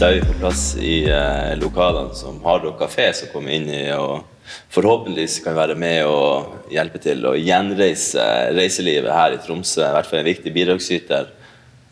Da 0.00 0.08
er 0.08 0.14
vi 0.16 0.20
på 0.24 0.34
plass 0.40 0.62
i 0.80 1.02
eh, 1.12 1.50
lokalene 1.60 2.14
som 2.16 2.38
Hardrock 2.40 2.78
kafé 2.80 3.10
som 3.12 3.28
kommer 3.28 3.52
inn 3.52 3.66
i 3.68 3.82
og 3.92 4.22
forhåpentligvis 4.72 5.42
kan 5.44 5.52
være 5.58 5.74
med 5.76 6.08
og 6.08 6.70
hjelpe 6.72 6.96
til 7.04 7.20
å 7.28 7.34
gjenreise 7.36 8.24
reiselivet 8.56 9.12
her 9.12 9.36
i 9.36 9.40
Tromsø. 9.44 9.82
I 9.84 9.92
hvert 9.92 10.08
fall 10.08 10.22
en 10.22 10.30
viktig 10.30 10.54
bidragsyter. 10.54 11.28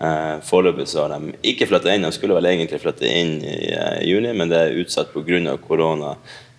Eh, 0.01 0.41
Foreløpig 0.49 0.89
så 0.89 1.05
har 1.05 1.19
de 1.19 1.35
ikke 1.53 1.69
flytta 1.69 1.93
inn. 1.93 2.09
De 2.09 2.15
skulle 2.17 2.39
vel 2.39 2.49
egentlig 2.49 2.81
flytte 2.81 3.13
inn 3.13 3.35
i 3.45 3.75
eh, 3.77 4.01
juni, 4.09 4.33
men 4.33 4.49
det 4.49 4.63
er 4.63 4.81
utsatt 4.81 5.13
pga. 5.13 5.59
korona. 5.69 6.15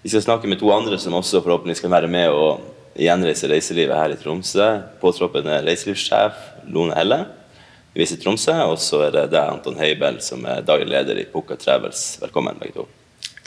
Vi 0.05 0.13
skal 0.13 0.27
snakke 0.27 0.53
med 0.53 0.61
to 0.61 0.69
andre 0.69 1.01
som 1.01 1.17
også 1.17 1.41
forhåpentligvis 1.41 1.81
kan 1.81 1.97
være 1.97 2.13
med 2.13 2.29
og 2.29 2.61
gjenreise 2.93 3.49
reiselivet 3.49 3.97
her 3.97 4.13
i 4.13 4.21
Tromsø. 4.21 4.69
Påtroppende 5.01 5.63
reiselivssjef 5.65 6.69
Lone 6.69 6.93
Helle. 6.93 7.23
Visit 7.97 8.23
Tromsø. 8.23 8.55
Og 8.69 8.79
så 8.83 9.03
er 9.07 9.13
det 9.15 9.27
deg, 9.33 9.53
Anton 9.57 9.77
Heibel, 9.79 10.21
som 10.25 10.45
er 10.45 10.65
daglig 10.65 10.89
leder 10.91 11.21
i 11.21 11.27
Pukka 11.29 11.57
Travels. 11.59 12.17
Velkommen, 12.21 12.57
begge 12.61 12.81
to. 12.81 12.87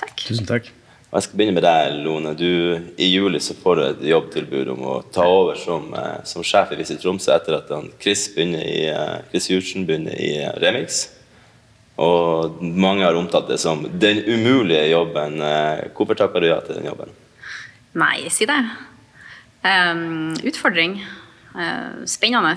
Takk. 0.01 0.17
Tusen 0.27 0.49
takk. 0.49 0.71
Og 1.13 1.19
jeg 1.19 1.27
skal 1.27 1.37
begynne 1.37 1.55
med 1.59 1.65
deg, 1.67 1.97
Lone. 2.07 2.31
Du, 2.33 2.53
I 2.97 3.07
juli 3.11 3.41
så 3.45 3.53
får 3.59 3.77
du 3.77 3.83
et 3.85 4.05
jobbtilbud 4.15 4.71
om 4.73 4.87
å 4.89 4.95
ta 5.13 5.27
over 5.29 5.59
som, 5.61 5.91
eh, 5.93 6.23
som 6.25 6.45
sjef 6.47 6.73
i 6.73 6.79
Visit 6.79 7.03
Tromsø 7.03 7.35
etter 7.35 7.59
at 7.59 7.69
han, 7.69 7.91
Chris, 8.01 8.31
begynner 8.33 8.65
i, 8.65 8.87
eh, 8.89 9.19
Chris 9.29 9.51
Jurtsen 9.51 9.85
begynner 9.85 10.17
i 10.17 10.31
eh, 10.41 10.55
Remix. 10.63 11.03
Og 12.01 12.63
mange 12.65 13.05
har 13.05 13.19
omtalt 13.19 13.53
det 13.53 13.61
som 13.61 13.85
den 14.01 14.23
umulige 14.25 14.89
jobben. 14.89 15.37
Hvorfor 15.93 16.17
takker 16.17 16.41
du 16.41 16.49
ja 16.49 16.57
til 16.65 16.79
den 16.79 16.89
jobben? 16.89 17.13
Nei, 18.01 18.31
si 18.33 18.49
det. 18.49 18.57
Um, 19.63 20.33
utfordring. 20.49 20.97
Uh, 21.53 22.01
spennende. 22.09 22.57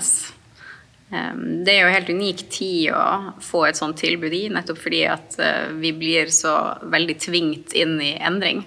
Det 1.06 1.70
er 1.70 1.84
jo 1.84 1.90
helt 1.94 2.08
unik 2.10 2.40
tid 2.50 2.88
å 2.90 3.34
få 3.44 3.60
et 3.68 3.78
sånt 3.78 4.00
tilbud 4.02 4.32
i, 4.34 4.48
nettopp 4.50 4.80
fordi 4.82 5.04
at 5.06 5.36
uh, 5.38 5.68
vi 5.78 5.92
blir 5.94 6.32
så 6.34 6.56
veldig 6.82 7.14
tvingt 7.22 7.76
inn 7.78 8.00
i 8.02 8.16
endring. 8.18 8.64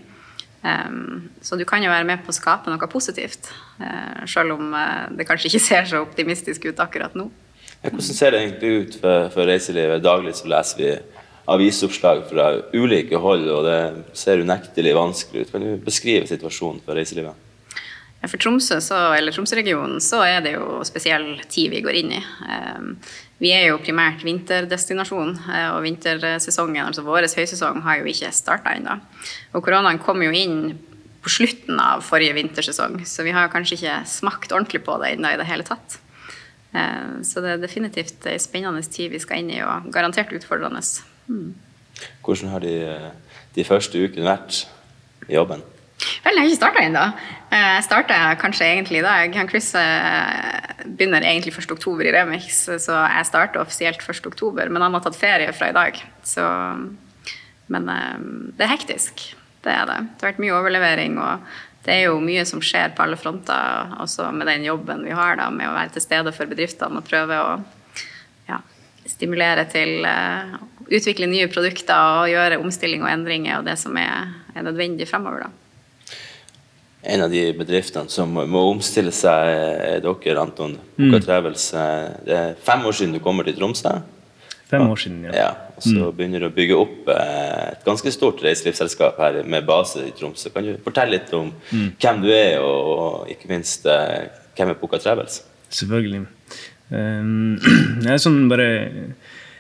Så 1.39 1.55
du 1.55 1.64
kan 1.64 1.80
jo 1.80 1.91
være 1.91 2.03
med 2.03 2.23
på 2.25 2.33
å 2.33 2.36
skape 2.36 2.67
noe 2.67 2.88
positivt, 2.91 3.45
sjøl 3.80 4.27
selv 4.27 4.55
om 4.58 4.73
uh, 4.75 5.05
det 5.16 5.23
kanskje 5.27 5.47
ikke 5.47 5.61
ser 5.69 5.88
så 5.88 6.02
optimistisk 6.03 6.67
ut 6.67 6.81
akkurat 6.83 7.16
nå. 7.16 7.30
Hvordan 7.81 8.03
ser 8.08 8.36
det 8.36 8.42
egentlig 8.44 8.71
ut 8.75 8.97
for, 8.99 9.30
for 9.36 9.47
reiselivet? 9.47 10.03
Daglig 10.03 10.36
så 10.36 10.49
leser 10.52 10.81
vi 10.81 10.89
avisoppslag 11.49 12.25
fra 12.30 12.49
ulike 12.73 13.19
hold, 13.23 13.47
og 13.49 13.67
det 13.67 13.80
ser 14.17 14.44
unektelig 14.44 14.95
vanskelig 14.97 15.45
ut. 15.45 15.53
Kan 15.53 15.66
du 15.66 15.86
beskrive 15.86 16.27
situasjonen 16.30 16.83
for 16.86 16.99
reiselivet? 16.99 17.48
For 18.28 18.36
Tromsø, 18.42 18.81
så, 18.84 18.98
eller 19.16 19.31
Tromsø-regionen, 19.31 20.02
så 20.03 20.20
er 20.28 20.42
det 20.44 20.58
jo 20.58 20.81
spesiell 20.88 21.38
tid 21.48 21.72
vi 21.72 21.80
går 21.86 22.00
inn 22.02 22.12
i. 22.17 22.20
Um, 22.44 22.89
vi 23.39 23.53
er 23.56 23.70
jo 23.70 23.78
primært 23.80 24.26
vinterdestinasjon, 24.28 25.38
uh, 25.45 25.70
og 25.78 25.86
vintersesongen, 25.86 26.81
altså 26.84 27.06
vår 27.08 27.30
høysesong, 27.31 27.80
har 27.86 28.02
jo 28.02 28.11
ikke 28.11 28.34
starta 28.36 28.76
ennå. 28.76 28.98
Og 29.56 29.64
koronaen 29.64 30.02
kom 30.03 30.20
jo 30.26 30.36
inn 30.36 30.76
på 31.23 31.31
slutten 31.31 31.80
av 31.80 32.03
forrige 32.03 32.36
vintersesong, 32.36 33.00
så 33.08 33.23
vi 33.23 33.36
har 33.36 33.52
kanskje 33.53 33.80
ikke 33.80 33.95
smakt 34.11 34.52
ordentlig 34.52 34.83
på 34.83 35.00
det 35.00 35.16
ennå 35.16 35.31
i 35.31 35.39
det 35.39 35.48
hele 35.48 35.67
tatt. 35.72 36.02
Uh, 36.76 37.23
så 37.23 37.39
det 37.45 37.56
er 37.56 37.64
definitivt 37.64 38.28
ei 38.28 38.36
spennende 38.44 38.83
tid 38.83 39.16
vi 39.16 39.23
skal 39.23 39.45
inn 39.45 39.56
i, 39.56 39.64
og 39.64 39.88
garantert 39.95 40.36
utfordrende. 40.36 40.83
Mm. 41.31 41.56
Hvordan 42.20 42.52
har 42.52 42.67
de, 42.67 42.78
de 43.56 43.64
første 43.64 43.95
ukene 43.95 44.28
vært 44.28 44.66
i 45.31 45.39
jobben? 45.39 45.64
Vel, 46.00 46.38
jeg 46.38 46.39
har 46.39 46.47
ikke 46.47 46.59
starta 46.59 46.83
ennå. 46.86 47.05
Jeg 47.50 47.83
starta 47.83 48.17
kanskje 48.39 48.67
egentlig 48.67 49.02
i 49.02 49.05
dag. 49.05 49.33
Han 49.36 49.50
Chris 49.50 49.72
begynner 50.86 51.25
egentlig 51.25 51.53
1.10 51.58 52.03
i 52.05 52.14
Remix, 52.16 52.61
så 52.86 53.02
jeg 53.02 53.28
starter 53.28 53.64
offisielt 53.64 54.03
1.10. 54.03 54.70
Men 54.70 54.86
han 54.86 54.95
har 54.95 55.03
tatt 55.03 55.20
ferie 55.20 55.52
fra 55.55 55.72
i 55.72 55.75
dag. 55.75 56.00
Så, 56.23 56.45
men 57.67 57.89
det 57.89 58.64
er 58.64 58.72
hektisk. 58.72 59.25
Det 59.65 59.73
er 59.76 59.89
det. 59.89 59.98
Det 60.14 60.23
har 60.23 60.32
vært 60.32 60.43
mye 60.45 60.55
overlevering. 60.55 61.20
og 61.20 61.49
det 61.83 61.95
er 61.95 62.10
jo 62.10 62.20
mye 62.23 62.43
som 62.48 62.61
skjer 62.64 62.92
på 62.95 63.05
alle 63.05 63.17
fronter, 63.17 63.93
også 64.04 64.30
med 64.36 64.49
den 64.52 64.66
jobben 64.67 65.05
vi 65.08 65.16
har 65.16 65.39
da, 65.39 65.48
med 65.49 65.70
å 65.70 65.76
være 65.77 65.95
til 65.95 66.04
stede 66.04 66.33
for 66.36 66.52
bedriftene 66.52 66.99
og 66.99 67.08
prøve 67.08 67.39
å 67.39 67.54
ja, 68.49 68.60
stimulere 69.08 69.64
til 69.71 70.04
å 70.05 70.17
utvikle 70.89 71.30
nye 71.31 71.48
produkter 71.52 72.20
og 72.20 72.33
gjøre 72.33 72.60
omstilling 72.60 73.05
og 73.05 73.14
endringer 73.14 73.61
og 73.61 73.71
det 73.71 73.77
som 73.80 73.95
er, 73.98 74.36
er 74.54 74.67
nødvendig 74.67 75.08
fremover. 75.10 75.48
da 75.48 75.68
en 77.02 77.21
av 77.23 77.32
de 77.32 77.43
bedriftene 77.55 78.11
som 78.11 78.33
må 78.36 78.64
omstille 78.73 79.11
seg, 79.15 79.49
er 79.95 80.02
dere, 80.04 80.39
Anton. 80.42 80.77
Mm. 80.99 81.15
Travels. 81.23 81.70
Det 82.26 82.36
er 82.36 82.58
fem 82.64 82.83
år 82.86 82.98
siden 82.98 83.15
du 83.15 83.23
kommer 83.23 83.48
til 83.48 83.55
Tromsø. 83.55 83.93
Fem 84.70 84.83
år 84.86 84.99
siden, 85.02 85.23
ja. 85.30 85.32
ja 85.33 85.49
og 85.80 85.82
så 85.82 85.95
mm. 85.95 86.15
begynner 86.17 86.43
du 86.43 86.49
å 86.49 86.54
bygge 86.54 86.76
opp 86.77 87.08
eh, 87.10 87.70
et 87.71 87.86
ganske 87.87 88.11
stort 88.14 88.43
reiselivsselskap 88.45 89.17
her 89.23 89.39
med 89.48 89.65
base 89.65 90.04
i 90.05 90.11
Tromsø. 90.17 90.52
Kan 90.54 90.67
du 90.67 90.76
fortelle 90.83 91.15
litt 91.15 91.32
om 91.33 91.54
mm. 91.71 91.87
hvem 91.95 92.20
du 92.21 92.27
er, 92.36 92.60
og 92.61 93.31
ikke 93.31 93.49
minst 93.49 93.87
eh, 93.89 94.27
hvem 94.60 94.73
er 94.73 94.77
Pukka 94.77 94.99
Travels? 95.02 95.39
Selvfølgelig. 95.73 96.26
Um, 96.92 97.55
jeg 98.05 98.11
er 98.11 98.21
sånn 98.21 98.43
bare 98.52 98.67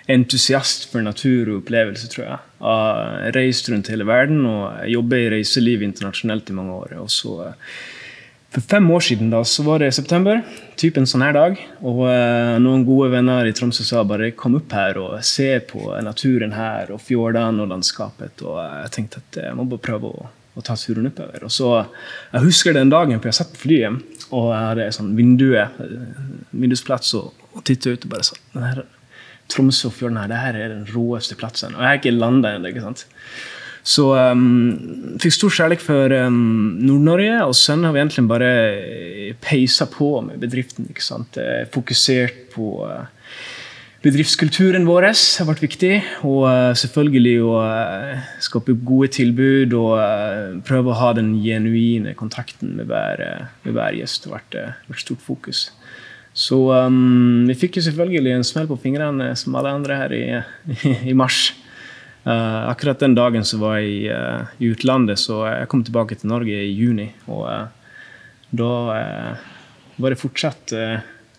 entusiast 0.09 0.87
for 0.89 1.05
natur 1.05 1.51
og 1.51 1.61
opplevelse, 1.61 2.09
tror 2.11 2.25
jeg. 2.25 2.41
Jeg 2.59 2.65
har 2.65 3.37
reist 3.37 3.69
rundt 3.69 3.91
hele 3.93 4.07
verden 4.09 4.41
og 4.49 4.89
jobber 4.89 5.21
i 5.21 5.31
reiseliv 5.35 5.85
internasjonalt 5.85 6.49
i 6.49 6.57
mange 6.57 6.75
år. 6.75 6.95
Og 7.03 7.11
så, 7.13 7.35
eh, 7.45 7.53
for 8.49 8.65
fem 8.65 8.89
år 8.91 9.05
siden 9.05 9.29
da, 9.29 9.43
så 9.45 9.63
var 9.63 9.79
det 9.79 9.93
september, 9.93 10.41
typ 10.75 10.97
en 10.97 11.05
sånn 11.05 11.21
her 11.21 11.35
dag. 11.37 11.59
Og 11.85 12.01
uh, 12.09 12.57
noen 12.57 12.81
gode 12.87 13.11
venner 13.13 13.45
i 13.45 13.53
Tromsø 13.53 13.85
sa 13.85 14.01
bare 14.03 14.31
kom 14.31 14.57
opp 14.57 14.73
her 14.73 14.97
og 14.97 15.19
se 15.21 15.51
på 15.69 15.93
naturen 16.01 16.55
her 16.57 16.89
og 16.89 17.03
fjordene 17.05 17.61
og 17.61 17.69
landskapet. 17.69 18.41
Og 18.41 18.57
jeg 18.57 18.93
tenkte 18.95 19.21
at 19.21 19.41
jeg 19.43 19.55
må 19.55 19.69
bare 19.69 19.85
prøve 19.85 20.09
å, 20.09 20.29
å 20.57 20.65
ta 20.65 20.73
turen 20.73 21.11
oppover. 21.11 21.45
Og 21.45 21.53
så, 21.53 21.85
Jeg 22.33 22.47
husker 22.49 22.73
den 22.73 22.89
dagen 22.89 23.21
jeg 23.21 23.37
satt 23.37 23.53
på 23.53 23.67
flyet 23.67 24.01
og 24.29 24.49
jeg 24.53 24.65
hadde 24.65 24.91
sånn 24.93 25.15
vindue, 25.17 25.67
vindusplass 26.49 27.13
og, 27.17 27.33
og 27.53 27.65
titta 27.65 27.93
ut 27.93 28.05
og 28.05 28.15
bare 28.15 28.31
sånn 28.33 28.89
Tromsøfjorden 29.49 30.19
her, 30.21 30.29
det 30.31 30.43
her 30.43 30.59
er 30.59 30.73
den 30.73 30.85
råeste 30.93 31.37
plassen. 31.39 31.75
Og 31.75 31.81
jeg 31.81 31.89
har 31.89 32.01
ikke 32.01 32.15
landa 32.15 32.53
ennå. 32.55 32.71
Så 33.89 34.09
um, 34.13 35.15
fikk 35.21 35.33
stor 35.33 35.53
kjærlighet 35.55 35.85
for 35.85 36.13
um, 36.27 36.75
Nord-Norge, 36.83 37.37
og 37.47 37.55
så 37.57 37.77
har 37.79 37.95
vi 37.95 38.01
egentlig 38.03 38.27
bare 38.29 38.51
peisa 39.41 39.87
på 39.89 40.19
med 40.25 40.41
bedriften. 40.43 40.89
ikke 40.91 41.05
sant? 41.05 41.39
Fokusert 41.73 42.51
på 42.53 42.75
uh, 42.85 43.07
bedriftskulturen 44.03 44.85
vår 44.87 45.09
har 45.09 45.47
vært 45.49 45.63
viktig. 45.63 45.93
Og 46.27 46.45
selvfølgelig 46.77 47.35
å 47.43 47.55
skape 48.43 48.77
gode 48.85 49.11
tilbud 49.17 49.75
og 49.79 50.61
prøve 50.67 50.93
å 50.93 50.99
ha 50.99 51.13
den 51.17 51.33
genuine 51.43 52.13
kontakten 52.19 52.75
med 52.77 52.91
hver, 52.91 53.49
med 53.65 53.75
hver 53.75 53.97
gjest. 53.97 54.27
har 54.27 54.39
vært, 54.39 54.59
vært 54.91 55.07
stort 55.07 55.25
fokus. 55.25 55.69
Så 56.33 56.57
um, 56.71 57.47
vi 57.49 57.55
fikk 57.57 57.79
jo 57.79 57.85
selvfølgelig 57.87 58.35
en 58.35 58.45
smell 58.47 58.69
på 58.69 58.77
fingrene 58.83 59.31
som 59.39 59.57
alle 59.57 59.73
andre 59.73 59.97
her 59.97 60.13
i, 60.15 60.23
i 61.11 61.15
mars. 61.17 61.49
Uh, 62.25 62.69
akkurat 62.69 62.99
den 62.99 63.15
dagen 63.17 63.45
så 63.47 63.57
var 63.61 63.79
jeg 63.79 64.11
uh, 64.11 64.49
i 64.61 64.69
utlandet, 64.73 65.19
så 65.21 65.41
jeg 65.47 65.69
kom 65.71 65.83
tilbake 65.85 66.17
til 66.19 66.29
Norge 66.31 66.53
i 66.53 66.73
juni. 66.75 67.09
Og 67.31 67.47
uh, 67.47 67.95
da 68.49 68.69
var 69.99 70.09
det 70.09 70.17
fortsatt 70.17 70.71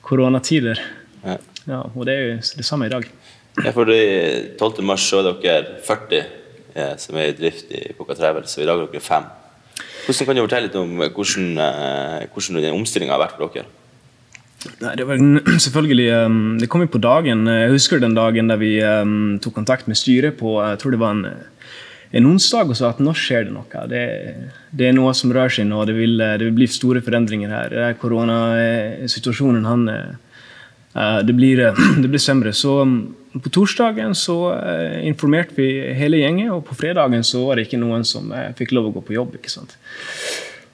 koronatider. 0.07 0.79
Ja. 1.25 1.35
ja. 1.67 1.81
og 1.91 2.05
det 2.07 2.15
er 2.15 2.21
jo 2.21 2.37
det 2.61 2.67
samme 2.67 2.87
i 2.87 2.93
dag. 2.93 3.09
Ja, 3.65 3.73
for 3.75 3.91
12. 3.91 4.85
mars 4.87 5.09
så 5.11 5.19
er 5.25 5.33
dere 5.43 5.81
40 5.89 6.21
ja, 6.77 6.93
som 7.03 7.19
er 7.19 7.33
i 7.33 7.35
drift 7.35 7.73
i 7.75 7.83
Poca 7.99 8.15
Travel, 8.15 8.47
så 8.47 8.63
i 8.63 8.69
dag 8.69 8.79
er 8.79 8.93
dere 8.93 9.03
fem. 9.03 9.27
Hvordan 10.05 10.29
kan 10.29 10.39
du 10.39 10.45
fortelle 10.45 10.69
litt 10.69 10.79
om 10.79 10.95
hvordan, 11.03 11.51
hvordan 12.31 12.61
den 12.63 12.79
omstillinga 12.79 13.17
har 13.17 13.25
vært 13.25 13.41
for 13.41 13.59
dere? 13.59 13.67
Nei, 14.81 14.95
det 14.99 15.07
var 15.09 15.21
selvfølgelig 15.67 16.09
Det 16.61 16.69
kom 16.69 16.85
jo 16.85 16.93
på 16.93 17.03
dagen. 17.03 17.47
Jeg 17.49 17.73
husker 17.73 18.01
den 18.03 18.17
dagen 18.17 18.51
da 18.51 18.59
vi 18.61 18.77
tok 19.41 19.57
kontakt 19.57 19.89
med 19.89 19.99
styret 19.99 20.39
på 20.41 20.59
jeg 20.61 20.81
tror 20.83 20.95
det 20.95 21.01
var 21.01 21.17
en, 21.17 21.23
en 22.13 22.27
onsdag 22.33 22.73
og 22.73 22.77
sa 22.77 22.91
at 22.93 23.01
nå 23.01 23.15
skjer 23.17 23.49
det 23.49 23.55
noe. 23.55 23.85
Det, 23.89 24.03
det 24.77 24.91
er 24.91 24.97
noe 24.97 25.15
som 25.17 25.33
rører 25.33 25.55
seg 25.57 25.71
nå. 25.71 25.81
Det 25.89 25.97
vil, 25.97 26.19
det 26.21 26.45
vil 26.45 26.59
bli 26.59 26.69
store 26.69 27.01
forandringer 27.05 27.55
her. 27.55 27.73
Det 27.73 27.87
er 27.87 27.97
Koronasituasjonen 28.03 29.69
han 29.69 29.89
uh, 29.89 31.21
det, 31.25 31.37
blir, 31.39 31.65
det 32.03 32.11
blir 32.11 32.21
semre. 32.21 32.53
Så 32.53 32.83
på 33.41 33.53
torsdagen 33.55 34.13
så 34.19 34.39
informerte 35.07 35.57
vi 35.57 35.71
hele 35.97 36.21
gjengen, 36.21 36.51
og 36.53 36.65
på 36.69 36.77
fredagen 36.77 37.25
så 37.25 37.47
var 37.47 37.57
det 37.57 37.69
ikke 37.69 37.81
noen 37.81 38.05
som 38.05 38.33
fikk 38.59 38.75
lov 38.77 38.91
å 38.91 38.97
gå 38.99 39.09
på 39.09 39.17
jobb. 39.17 39.39
ikke 39.41 39.53
sant? 39.53 39.79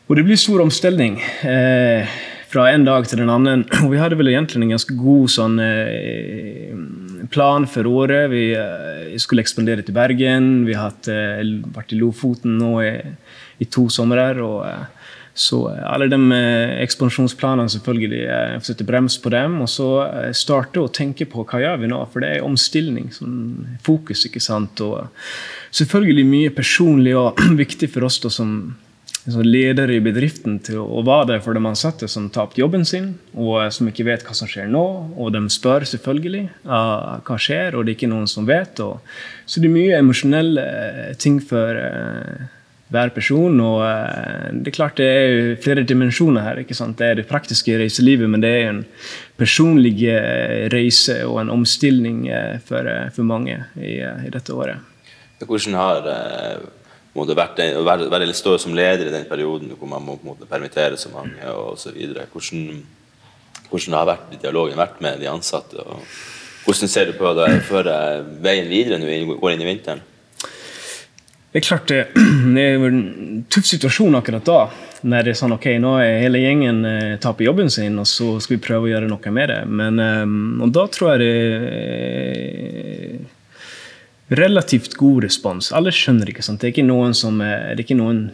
Og 0.06 0.16
det 0.18 0.24
blir 0.26 0.38
stor 0.40 0.62
omstilling. 0.64 1.20
Uh, 1.44 2.16
fra 2.56 2.70
en 2.72 2.86
dag 2.86 3.04
til 3.04 3.20
den 3.20 3.28
andre. 3.32 3.58
Og 3.84 3.90
vi 3.92 4.00
hadde 4.00 4.16
vel 4.16 4.32
egentlig 4.32 4.62
en 4.64 4.72
ganske 4.72 4.94
god 4.96 5.32
sånn, 5.34 5.58
eh, 5.60 6.72
plan 7.32 7.66
for 7.68 7.88
året. 7.90 8.30
Vi 8.32 8.46
eh, 8.56 9.16
skulle 9.20 9.44
ekspandere 9.44 9.84
til 9.84 9.96
Bergen. 9.96 10.64
Vi 10.64 10.76
har 10.76 10.94
eh, 11.12 11.42
vært 11.74 11.92
i 11.92 12.00
Lofoten 12.00 12.56
nå 12.56 12.72
i, 12.80 12.94
i 13.60 13.68
to 13.68 13.90
somre. 13.92 14.30
Så 15.36 15.66
alle 15.68 16.08
de 16.08 16.38
ekspansjonsplanene 16.80 17.68
selvfølgelig 17.74 18.22
eh, 18.24 18.56
setter 18.64 18.88
brems 18.88 19.18
på 19.20 19.34
dem. 19.34 19.60
Og 19.60 19.68
så 19.68 19.90
starte 20.32 20.80
å 20.80 20.88
tenke 20.88 21.28
på 21.28 21.44
hva 21.44 21.60
gjør 21.60 21.82
vi 21.84 21.92
nå, 21.92 22.00
for 22.08 22.24
det 22.24 22.38
er 22.38 22.48
omstilling. 22.48 23.12
Sånn 23.12 23.76
fokus, 23.84 24.24
ikke 24.30 24.40
sant. 24.40 24.80
Og 24.80 25.04
selvfølgelig 25.76 26.26
mye 26.32 26.56
personlig 26.56 27.18
og 27.20 27.44
viktig 27.62 27.92
for 27.92 28.08
oss 28.08 28.22
da, 28.24 28.32
som 28.32 28.56
leder 29.26 29.90
i 29.90 30.00
bedriften 30.00 30.58
til 30.62 30.78
å 30.78 31.02
være 31.06 31.32
der 31.32 31.40
for 31.42 31.56
de 31.56 31.62
ansatte 31.66 32.06
som 32.08 32.28
tapte 32.30 32.60
jobben 32.60 32.84
sin, 32.86 33.16
og 33.34 33.72
som 33.74 33.88
ikke 33.90 34.06
vet 34.06 34.26
hva 34.26 34.34
som 34.36 34.48
skjer 34.50 34.68
nå. 34.70 34.84
Og 35.18 35.32
de 35.34 35.42
spør 35.50 35.86
selvfølgelig 35.88 36.44
uh, 36.66 37.18
hva 37.26 37.38
skjer, 37.40 37.74
og 37.74 37.84
det 37.84 37.94
er 37.94 37.98
ikke 37.98 38.12
noen 38.12 38.28
som 38.30 38.46
vet. 38.46 38.78
Og, 38.84 39.00
så 39.46 39.62
det 39.62 39.70
er 39.70 39.74
mye 39.74 39.98
emosjonelle 39.98 40.66
ting 41.18 41.40
for 41.42 41.74
uh, 41.74 42.46
hver 42.94 43.10
person. 43.16 43.58
Og 43.66 43.82
uh, 43.82 44.46
det 44.54 44.70
er 44.70 44.78
klart 44.78 45.02
det 45.02 45.10
er 45.10 45.58
flere 45.64 45.82
dimensjoner 45.82 46.46
her. 46.46 46.62
ikke 46.62 46.78
sant? 46.78 46.98
Det 47.00 47.10
er 47.10 47.20
det 47.20 47.28
praktiske 47.30 47.80
reiselivet, 47.82 48.30
men 48.30 48.46
det 48.46 48.54
er 48.54 48.70
en 48.70 48.82
personlig 49.40 50.06
reise 50.72 51.18
og 51.26 51.42
en 51.42 51.54
omstilling 51.58 52.28
for, 52.64 52.86
for 53.10 53.26
mange 53.26 53.58
i, 53.74 53.98
i, 53.98 54.30
dette 54.32 54.54
året. 54.54 54.94
Hvordan 55.42 55.74
har 55.76 56.06
måte, 57.16 57.36
være, 57.36 58.10
være, 58.12 58.32
stå 58.36 58.56
som 58.60 58.74
leder 58.76 59.08
i 59.08 59.14
den 59.14 59.26
perioden 59.28 59.72
hvor 59.76 59.90
man 59.90 60.04
må 60.04 60.18
måte, 60.24 60.48
permittere 60.48 60.98
så 61.00 61.10
mange 61.12 61.52
osv. 61.52 61.96
Hvordan, 62.32 62.82
hvordan 63.70 63.98
har 63.98 64.10
vært, 64.12 64.34
dialogen 64.42 64.78
vært 64.80 65.00
med 65.04 65.22
de 65.22 65.30
ansatte? 65.30 65.80
og 65.80 66.02
Hvordan 66.66 66.90
ser 66.90 67.06
du 67.10 67.16
på 67.18 67.32
det 67.38 67.50
før 67.68 67.90
veien 68.42 68.68
videre 68.70 68.98
når 69.00 69.12
vi 69.12 69.38
går 69.38 69.54
inn 69.54 69.64
i 69.64 69.70
vinteren? 69.70 70.04
Det 71.52 71.62
er 71.62 71.68
klart 71.68 71.88
det, 72.56 72.62
er 72.62 72.82
en 72.88 73.44
tøff 73.48 73.66
situasjon 73.68 74.18
akkurat 74.18 74.44
da. 74.44 74.60
Når 75.06 75.22
det 75.22 75.32
er 75.32 75.38
sånn 75.38 75.54
ok, 75.54 75.66
nå 75.80 75.92
er 76.02 76.22
hele 76.24 76.40
gjengen 76.42 76.84
eh, 76.88 77.18
taper 77.22 77.46
jobben 77.46 77.70
sin, 77.70 77.98
og 78.00 78.08
så 78.10 78.40
skal 78.42 78.56
vi 78.56 78.64
prøve 78.64 78.88
å 78.88 78.90
gjøre 78.90 79.08
noe 79.08 79.32
med 79.32 79.52
det. 79.52 79.62
Men 79.68 80.00
og 80.64 80.72
da 80.74 80.84
tror 80.92 81.14
jeg 81.14 81.18
det 81.22 81.32
relativt 84.28 84.96
god 84.98 85.24
respons. 85.24 85.68
Alle 85.76 85.92
skjønner 85.94 86.30
ikke. 86.32 86.42
sant? 86.42 86.60
Det 86.60 86.70
er 86.70 86.74
ikke 86.74 86.86
noen, 86.86 87.14
som, 87.14 87.38
det 87.38 87.76
er 87.76 87.84
ikke 87.84 87.98
noen 87.98 88.24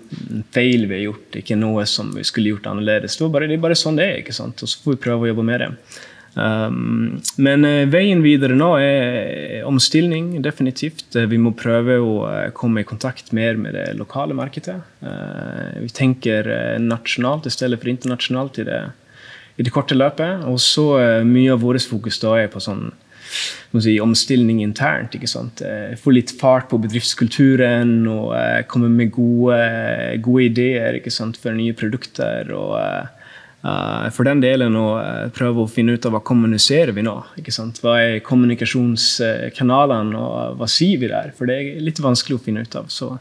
feil 0.55 0.87
vi 0.89 0.97
har 0.97 1.05
gjort. 1.11 1.27
Det 1.29 1.41
er 1.41 1.45
ikke 1.45 1.61
noe 1.61 1.85
som 1.91 2.15
vi 2.17 2.25
skulle 2.25 2.55
gjort 2.55 2.71
annerledes. 2.71 3.19
Det 3.19 3.29
bare, 3.35 3.51
det 3.51 3.59
er 3.59 3.67
bare 3.67 3.77
sånn 3.79 4.01
det 4.01 4.09
er. 4.09 4.23
ikke 4.23 4.37
sant? 4.37 4.65
Og 4.65 4.73
så 4.73 4.81
får 4.81 4.97
vi 4.97 5.05
prøve 5.05 5.29
å 5.29 5.33
jobbe 5.33 5.47
med 5.51 5.65
det. 5.65 5.71
Um, 6.35 7.21
men 7.45 7.65
uh, 7.69 7.83
veien 7.93 8.23
videre 8.25 8.57
nå 8.57 8.71
er 8.81 9.67
omstilling, 9.69 10.39
definitivt. 10.45 11.05
Uh, 11.17 11.27
vi 11.29 11.41
må 11.41 11.53
prøve 11.57 11.99
å 12.01 12.15
uh, 12.25 12.49
komme 12.57 12.81
i 12.81 12.89
kontakt 12.89 13.35
mer 13.37 13.61
med 13.61 13.77
det 13.77 13.91
lokale 13.99 14.37
markedet. 14.37 14.81
vi 15.83 15.89
tenker 15.91 16.47
nasjonalt 16.79 17.47
i 17.47 17.51
stedet 17.51 17.81
for 17.81 17.91
internasjonalt 17.91 18.61
i 18.63 18.65
det, 18.69 18.81
i 19.59 19.65
det 19.67 19.73
korte 19.75 19.97
løpet. 19.97 20.47
Og 20.49 20.61
så 20.63 20.87
mye 21.27 21.53
av 21.53 21.65
vårt 21.65 21.85
fokus 21.85 22.21
da 22.23 22.37
er 22.39 22.49
på 22.53 22.63
sånn 22.63 22.93
si, 23.81 23.97
omstilling 24.03 24.63
internt. 24.65 25.17
ikke 25.17 25.31
sant? 25.31 25.63
Eh, 25.65 25.97
få 26.01 26.15
litt 26.15 26.35
fart 26.41 26.69
på 26.71 26.81
bedriftskulturen 26.83 28.03
og 28.11 28.37
eh, 28.39 28.61
komme 28.69 28.91
med 28.93 29.13
gode, 29.15 29.59
gode, 30.23 30.47
ideer 30.51 31.01
ikke 31.01 31.13
sant? 31.15 31.41
for 31.41 31.57
nye 31.57 31.77
produkter. 31.77 32.53
og 32.57 32.79
Uh, 33.63 34.09
for 34.11 34.27
den 34.27 34.41
delen 34.43 34.75
å 34.75 34.97
uh, 34.99 35.29
prøve 35.31 35.63
å 35.63 35.71
finne 35.71 35.95
ut 35.95 36.07
av 36.09 36.17
hva 36.17 36.21
kommuniserer 36.27 36.91
vi 36.97 37.05
nå. 37.07 37.13
ikke 37.39 37.53
sant? 37.55 37.79
Hva 37.79 37.93
er 38.03 38.17
kommunikasjonskanalene, 38.27 40.19
og 40.19 40.57
hva 40.59 40.67
sier 40.67 40.99
vi 40.99 41.11
der? 41.13 41.31
For 41.39 41.47
det 41.47 41.61
er 41.61 41.85
litt 41.87 42.01
vanskelig 42.03 42.41
å 42.41 42.43
finne 42.43 42.65
ut 42.67 42.75
av. 42.81 42.91
Så 42.91 43.13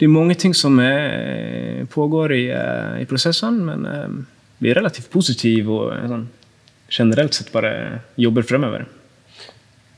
det 0.00 0.08
er 0.08 0.14
mange 0.14 0.38
ting 0.40 0.56
som 0.56 0.80
er, 0.80 1.84
pågår 1.92 2.32
i, 2.38 2.46
uh, 2.56 2.96
i 3.02 3.08
prosessene, 3.10 3.68
men 3.68 4.24
vi 4.62 4.72
er 4.72 4.80
relativt 4.80 5.12
positive 5.12 5.76
og 5.76 5.92
sånn, 6.08 6.24
generelt 6.92 7.36
sett 7.36 7.52
bare 7.52 7.74
jobber 8.20 8.48
fremover. 8.48 8.88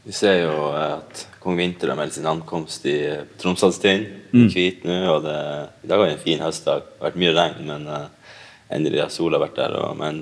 Vi 0.05 0.13
ser 0.13 0.43
jo 0.43 0.57
at 0.77 1.23
kong 1.41 1.57
Vinter 1.57 1.89
har 1.89 1.97
meldt 1.97 2.19
sin 2.19 2.29
ankomst 2.29 2.85
i 2.89 2.99
Tromsdalstind, 3.41 4.05
mm. 4.35 4.49
hvit 4.53 4.83
nå. 4.85 4.99
og 5.15 5.25
det, 5.25 5.39
I 5.85 5.89
dag 5.89 6.01
var 6.01 6.11
det 6.11 6.19
en 6.19 6.27
fin 6.27 6.45
høstdag. 6.45 6.83
Det 6.85 6.99
har 7.01 7.07
vært 7.07 7.23
mye 7.23 7.33
regn, 7.39 7.63
men 7.71 7.87
uh, 7.89 8.35
endelig 8.77 9.01
har 9.01 9.15
sola 9.15 9.41
vært 9.41 9.57
der. 9.57 9.77
Og, 9.81 9.97
men 9.97 10.21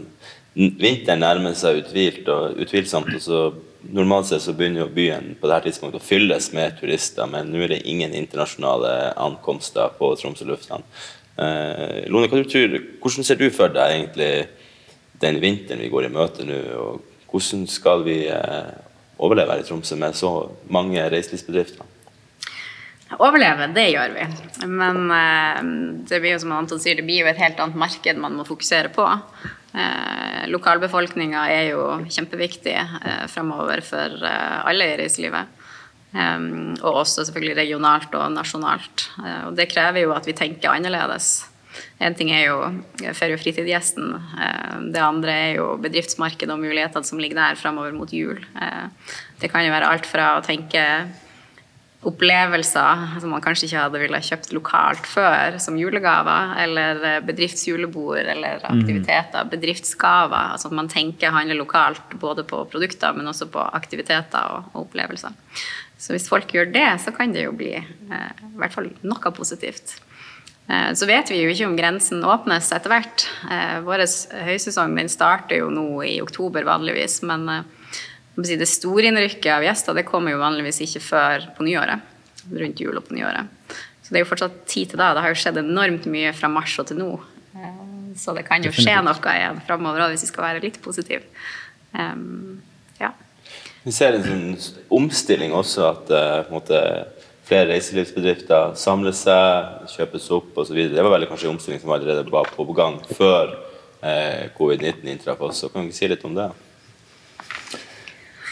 vinteren 0.55 1.25
nærmer 1.25 1.57
seg 1.59 1.81
utvilt 1.81 2.31
og 2.31 2.63
utvilsomt. 2.63 3.11
og 3.19 3.25
så 3.25 3.43
Normalt 3.83 4.29
sett 4.29 4.45
så 4.45 4.55
begynner 4.55 4.85
jo 4.85 4.93
byen 4.95 5.33
på 5.41 5.49
dette 5.51 5.67
tidspunktet 5.67 5.99
å 5.99 6.07
fylles 6.07 6.53
med 6.55 6.77
turister, 6.79 7.27
men 7.27 7.49
nå 7.51 7.65
er 7.65 7.73
det 7.73 7.81
ingen 7.91 8.15
internasjonale 8.15 8.93
ankomster 9.19 9.91
på 9.99 10.13
Tromsø 10.21 10.47
lufthavn. 10.47 10.87
Uh, 11.35 12.07
Lone, 12.07 12.31
tror, 12.31 12.79
hvordan 13.03 13.27
ser 13.27 13.41
du 13.41 13.49
for 13.51 13.75
deg 13.75 13.97
egentlig 13.97 14.31
den 15.19 15.43
vinteren 15.43 15.83
vi 15.83 15.91
går 15.91 16.07
i 16.07 16.15
møte 16.15 16.47
nå? 16.47 16.63
og 16.79 17.09
Hvordan 17.33 17.67
skal 17.67 18.07
vi 18.07 18.21
uh, 18.31 18.71
overleve 19.19 19.55
her 19.55 19.63
i 19.63 19.67
Tromsø 19.67 19.99
med 20.01 20.17
så 20.19 20.33
mange 20.73 21.03
reiselivsbedrifter? 21.13 21.89
Overleve, 23.21 23.67
det 23.77 23.91
gjør 23.93 24.15
vi. 24.17 24.29
Men 24.73 25.03
eh, 25.13 25.59
det 26.09 26.23
blir 26.23 26.37
jo 26.37 26.45
som 26.45 26.55
Anton 26.57 26.81
sier, 26.81 26.97
det 26.97 27.05
blir 27.05 27.25
jo 27.25 27.33
et 27.33 27.41
helt 27.41 27.61
annet 27.61 27.77
marked 27.77 28.21
man 28.21 28.39
må 28.39 28.47
fokusere 28.49 28.93
på. 28.95 29.05
Eh, 29.73 30.49
Lokalbefolkninga 30.53 31.47
er 31.49 31.71
jo 31.71 31.85
kjempeviktig 32.13 32.75
eh, 32.77 33.25
fremover 33.33 33.81
for 33.85 34.25
eh, 34.29 34.59
alle 34.69 34.93
i 34.93 34.97
reiselivet. 35.01 35.59
Og 36.13 36.97
også 37.01 37.23
selvfølgelig 37.25 37.55
regionalt 37.57 38.13
og 38.19 38.35
nasjonalt. 38.35 39.07
Og 39.47 39.55
det 39.57 39.65
krever 39.73 40.03
jo 40.03 40.11
at 40.13 40.27
vi 40.29 40.35
tenker 40.37 40.69
annerledes. 40.69 41.47
En 42.03 42.15
ting 42.19 42.33
er 42.35 42.47
jo 42.47 42.59
ferie- 43.17 43.37
og 43.37 43.43
fritidsgjesten. 43.43 44.15
Eh, 44.17 44.79
det 44.95 45.03
andre 45.03 45.35
er 45.49 45.53
jo 45.61 45.73
bedriftsmarkedet 45.83 46.53
og 46.53 46.63
mulighetene 46.63 47.09
som 47.09 47.21
ligger 47.23 47.41
der 47.41 47.61
framover 47.61 47.95
mot 47.97 48.13
jul. 48.13 48.41
Eh, 48.61 48.87
det 49.41 49.53
kan 49.53 49.65
jo 49.67 49.75
være 49.75 49.91
alt 49.91 50.09
fra 50.09 50.37
å 50.39 50.45
tenke 50.47 50.83
opplevelser 52.03 53.21
som 53.23 53.31
man 53.31 53.43
kanskje 53.45 53.69
ikke 53.69 53.83
hadde 53.85 54.01
ville 54.03 54.21
kjøpt 54.27 54.51
lokalt 54.57 55.07
før, 55.07 55.59
som 55.63 55.77
julegaver, 55.79 56.57
eller 56.65 57.05
eh, 57.07 57.21
bedriftsjulebord 57.29 58.27
eller 58.35 58.59
mm. 58.63 58.71
aktiviteter. 58.73 59.51
Bedriftsgaver. 59.53 60.57
Altså 60.57 60.71
at 60.71 60.79
man 60.81 60.91
tenker 60.91 61.35
handler 61.35 61.61
lokalt 61.61 62.17
både 62.23 62.47
på 62.49 62.65
produkter, 62.73 63.15
men 63.15 63.31
også 63.31 63.47
på 63.55 63.63
aktiviteter 63.79 64.59
og, 64.59 64.73
opplevelser. 64.83 65.37
Så 66.03 66.17
hvis 66.17 66.27
folk 66.27 66.51
gjør 66.51 66.73
det, 66.75 66.89
så 67.05 67.15
kan 67.15 67.35
det 67.35 67.47
jo 67.47 67.55
bli 67.55 67.77
eh, 67.79 68.33
i 68.49 68.57
hvert 68.59 68.75
fall 68.75 68.91
noe 69.07 69.35
positivt. 69.37 70.01
Eh, 70.69 70.91
så 70.95 71.09
vet 71.09 71.31
vi 71.33 71.41
jo 71.43 71.51
ikke 71.53 71.69
om 71.69 71.77
grensen 71.79 72.23
åpnes 72.25 72.71
etter 72.75 72.93
hvert. 72.93 73.27
Eh, 73.51 73.79
vår 73.87 74.05
høysesong 74.47 74.95
den 74.99 75.11
starter 75.13 75.63
jo 75.63 75.71
nå 75.75 75.87
i 76.07 76.17
oktober 76.25 76.67
vanligvis, 76.69 77.21
men 77.29 77.49
eh, 77.51 77.67
det 78.39 78.69
store 78.71 79.11
innrykket 79.11 79.51
av 79.57 79.67
gjester 79.67 79.99
det 79.99 80.07
kommer 80.09 80.35
jo 80.35 80.43
vanligvis 80.43 80.83
ikke 80.87 81.05
før 81.05 81.51
på 81.57 81.67
nyåret. 81.69 82.09
Rundt 82.49 82.81
jul 82.81 82.97
og 82.99 83.07
på 83.07 83.19
nyåret. 83.19 83.51
Så 84.03 84.11
det 84.11 84.21
er 84.21 84.25
jo 84.25 84.31
fortsatt 84.33 84.65
tid 84.67 84.93
til 84.93 85.01
da. 85.03 85.13
Det 85.15 85.23
har 85.23 85.35
jo 85.35 85.39
skjedd 85.39 85.61
enormt 85.61 86.09
mye 86.11 86.33
fra 86.35 86.51
mars 86.51 86.75
og 86.83 86.89
til 86.89 86.99
nå. 86.99 87.13
Så 88.19 88.35
det 88.37 88.45
kan 88.47 88.65
jo 88.65 88.73
skje 88.75 88.97
noe 89.05 89.35
igjen 89.37 89.61
framover 89.67 90.11
hvis 90.11 90.27
vi 90.27 90.31
skal 90.31 90.47
være 90.49 90.63
litt 90.65 90.79
positive. 90.85 91.25
Um, 91.93 92.61
ja. 93.01 93.13
Vi 93.85 93.95
ser 93.95 94.17
en 94.17 94.27
sånn 94.27 94.77
omstilling 94.93 95.55
også, 95.57 95.87
at 95.91 96.13
uh, 96.13 96.53
måte, 96.53 96.79
flere 97.53 97.69
reiselivsbedrifter 97.69 98.73
samler 98.81 99.13
seg, 99.13 99.89
kjøpes 99.93 100.29
opp 100.33 100.61
osv. 100.63 100.79
Det 100.95 101.03
var 101.05 101.13
vel 101.13 101.29
kanskje 101.29 101.51
en 101.51 101.59
omstilling 101.59 101.83
som 101.83 101.93
allerede 101.93 102.25
var 102.33 102.49
på 102.49 102.65
gang 102.73 102.97
før 103.13 103.53
eh, 104.01 104.49
covid-19 104.57 105.11
inntraff 105.13 105.43
også. 105.45 105.69
Kan 105.73 105.91
du 105.91 105.93
si 105.93 106.09
litt 106.09 106.25
om 106.25 106.37
det? 106.39 106.49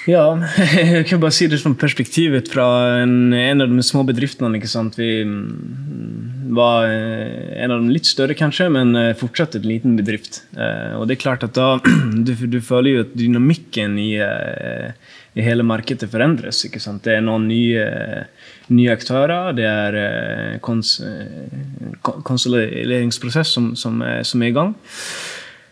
Ja, 0.08 0.24
jeg 0.80 1.04
kan 1.10 1.20
bare 1.20 1.34
si 1.34 1.48
det 1.50 1.58
som 1.60 1.74
perspektivet 1.76 2.48
fra 2.52 2.66
en, 3.02 3.34
en 3.36 3.64
av 3.64 3.72
de 3.72 3.84
små 3.84 4.04
bedriftene. 4.08 4.56
ikke 4.56 4.70
sant? 4.70 4.96
Vi 4.96 5.24
mm, 5.28 6.54
var 6.56 6.88
eh, 6.88 7.50
en 7.64 7.74
av 7.74 7.82
de 7.82 7.92
litt 7.92 8.08
større, 8.08 8.36
kanskje, 8.38 8.70
men 8.72 8.94
eh, 8.96 9.12
fortsatt 9.18 9.58
en 9.58 9.68
liten 9.68 9.98
bedrift. 9.98 10.42
Eh, 10.56 10.96
og 10.96 11.06
det 11.08 11.18
er 11.18 11.24
klart 11.26 11.44
at 11.46 11.56
da 11.58 11.74
Du, 12.26 12.32
du 12.32 12.60
føler 12.64 12.90
jo 12.90 13.02
at 13.04 13.12
dynamikken 13.16 13.96
i, 14.00 14.10
i 14.20 15.44
hele 15.44 15.64
markedet 15.66 16.08
forendres. 16.12 16.62
ikke 16.66 16.80
sant? 16.82 17.04
Det 17.04 17.16
er 17.16 17.24
noen 17.24 17.46
nye 17.50 17.84
nye 18.70 18.92
aktører. 18.94 19.54
Det 19.56 19.66
er 19.66 20.58
kons 20.62 20.98
konsolideringsprosess 22.26 23.54
som, 23.56 23.72
som, 23.78 24.02
som, 24.26 24.42
er 24.44 24.52
i 24.52 24.56
gang. 24.56 24.74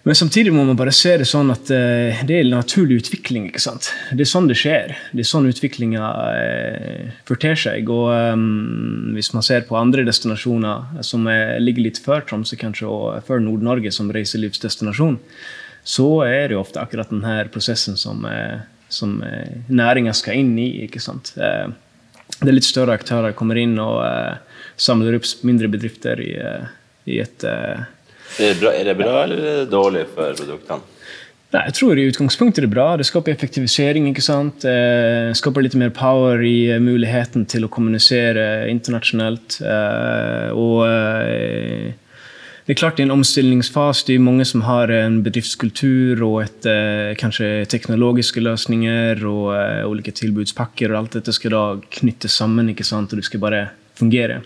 Men 0.09 0.17
samtidig 0.17 0.55
må 0.57 0.63
man 0.65 0.77
bare 0.79 0.93
se 0.97 1.11
det 1.21 1.27
sånn 1.29 1.51
at 1.53 1.69
uh, 1.69 2.21
det 2.25 2.39
er 2.39 2.47
en 2.47 2.55
naturlig 2.55 3.03
utvikling. 3.03 3.51
ikke 3.51 3.61
sant? 3.61 3.91
Det 4.09 4.25
er 4.25 4.31
sånn 4.31 4.47
det 4.49 4.55
skjer. 4.57 4.95
Det 5.13 5.21
er 5.21 5.29
sånn 5.29 5.49
utviklinga 5.51 6.13
uh, 6.33 7.11
forter 7.29 7.59
seg. 7.61 7.91
Og 7.93 8.09
um, 8.09 9.11
hvis 9.13 9.29
man 9.35 9.45
ser 9.45 9.67
på 9.69 9.77
andre 9.77 10.07
destinasjoner 10.09 11.05
som 11.05 11.29
uh, 11.29 11.59
ligger 11.61 11.85
litt 11.85 12.01
før 12.01 12.25
Tromsø 12.25 12.57
kanskje, 12.57 12.89
og 12.89 13.19
før 13.29 13.45
Nord-Norge 13.45 13.93
som 13.93 14.09
reiselivsdestinasjon, 14.17 15.19
så 15.85 16.09
er 16.25 16.49
det 16.55 16.57
ofte 16.57 16.81
akkurat 16.81 17.13
denne 17.13 17.37
prosessen 17.53 18.01
som, 18.01 18.25
som 18.93 19.13
næringa 19.69 20.17
skal 20.17 20.41
inn 20.41 20.57
i. 20.61 20.67
ikke 20.87 21.01
sant? 21.05 21.31
Det 21.37 22.49
er 22.49 22.57
litt 22.57 22.69
større 22.69 22.97
aktører 22.97 23.37
kommer 23.37 23.61
inn 23.61 23.77
og 23.81 24.01
samler 24.81 25.17
opp 25.17 25.29
mindre 25.49 25.71
bedrifter 25.73 26.21
i, 26.21 26.35
i 27.09 27.21
et 27.23 27.47
Er 28.37 28.53
det 28.53 28.61
bra, 28.61 28.73
er 28.77 28.85
det 28.85 28.97
bra 29.01 29.17
eller 29.25 29.41
er 29.41 29.61
det 29.63 29.71
dårlig 29.73 30.05
for 30.13 30.37
produktene? 30.37 30.95
Nei, 31.49 31.63
jeg 31.71 31.79
tror 31.79 31.97
i 31.97 32.05
utgangspunktet 32.11 32.61
er 32.61 32.67
det 32.67 32.75
bra. 32.75 32.91
Det 33.01 33.07
skaper 33.09 33.33
effektivisering. 33.33 34.11
ikke 34.11 34.25
sant? 34.25 34.67
Det 34.67 35.37
skaper 35.39 35.65
litt 35.65 35.79
mer 35.81 35.95
power 35.97 36.43
i 36.45 36.69
eh, 36.75 36.83
muligheten 36.83 37.47
til 37.49 37.65
å 37.65 37.71
kommunisere 37.73 38.69
internasjonalt. 38.69 39.57
Eh, 39.65 40.51
og 40.53 40.83
eh, 40.85 41.97
det 42.69 42.75
er 42.75 42.81
klart 42.83 43.01
i 43.01 43.07
en 43.07 43.15
omstillingsfase 43.15 44.05
det 44.05 44.19
er 44.19 44.27
mange 44.27 44.45
som 44.45 44.67
har 44.67 44.93
en 44.93 45.23
bedriftskultur 45.25 46.21
og 46.27 46.43
et, 46.43 46.69
kanskje 47.17 47.65
teknologiske 47.73 48.43
løsninger 48.45 49.25
og 49.25 49.89
ulike 49.89 50.13
tilbudspakker. 50.13 50.93
og 50.93 50.99
Alt 50.99 51.17
dette 51.17 51.33
skal 51.33 51.57
da 51.57 51.63
knyttes 51.97 52.37
sammen, 52.37 52.69
ikke 52.69 52.85
sant? 52.85 53.17
og 53.17 53.23
du 53.23 53.25
skal 53.25 53.41
bare 53.41 53.63
fungere. 53.99 54.43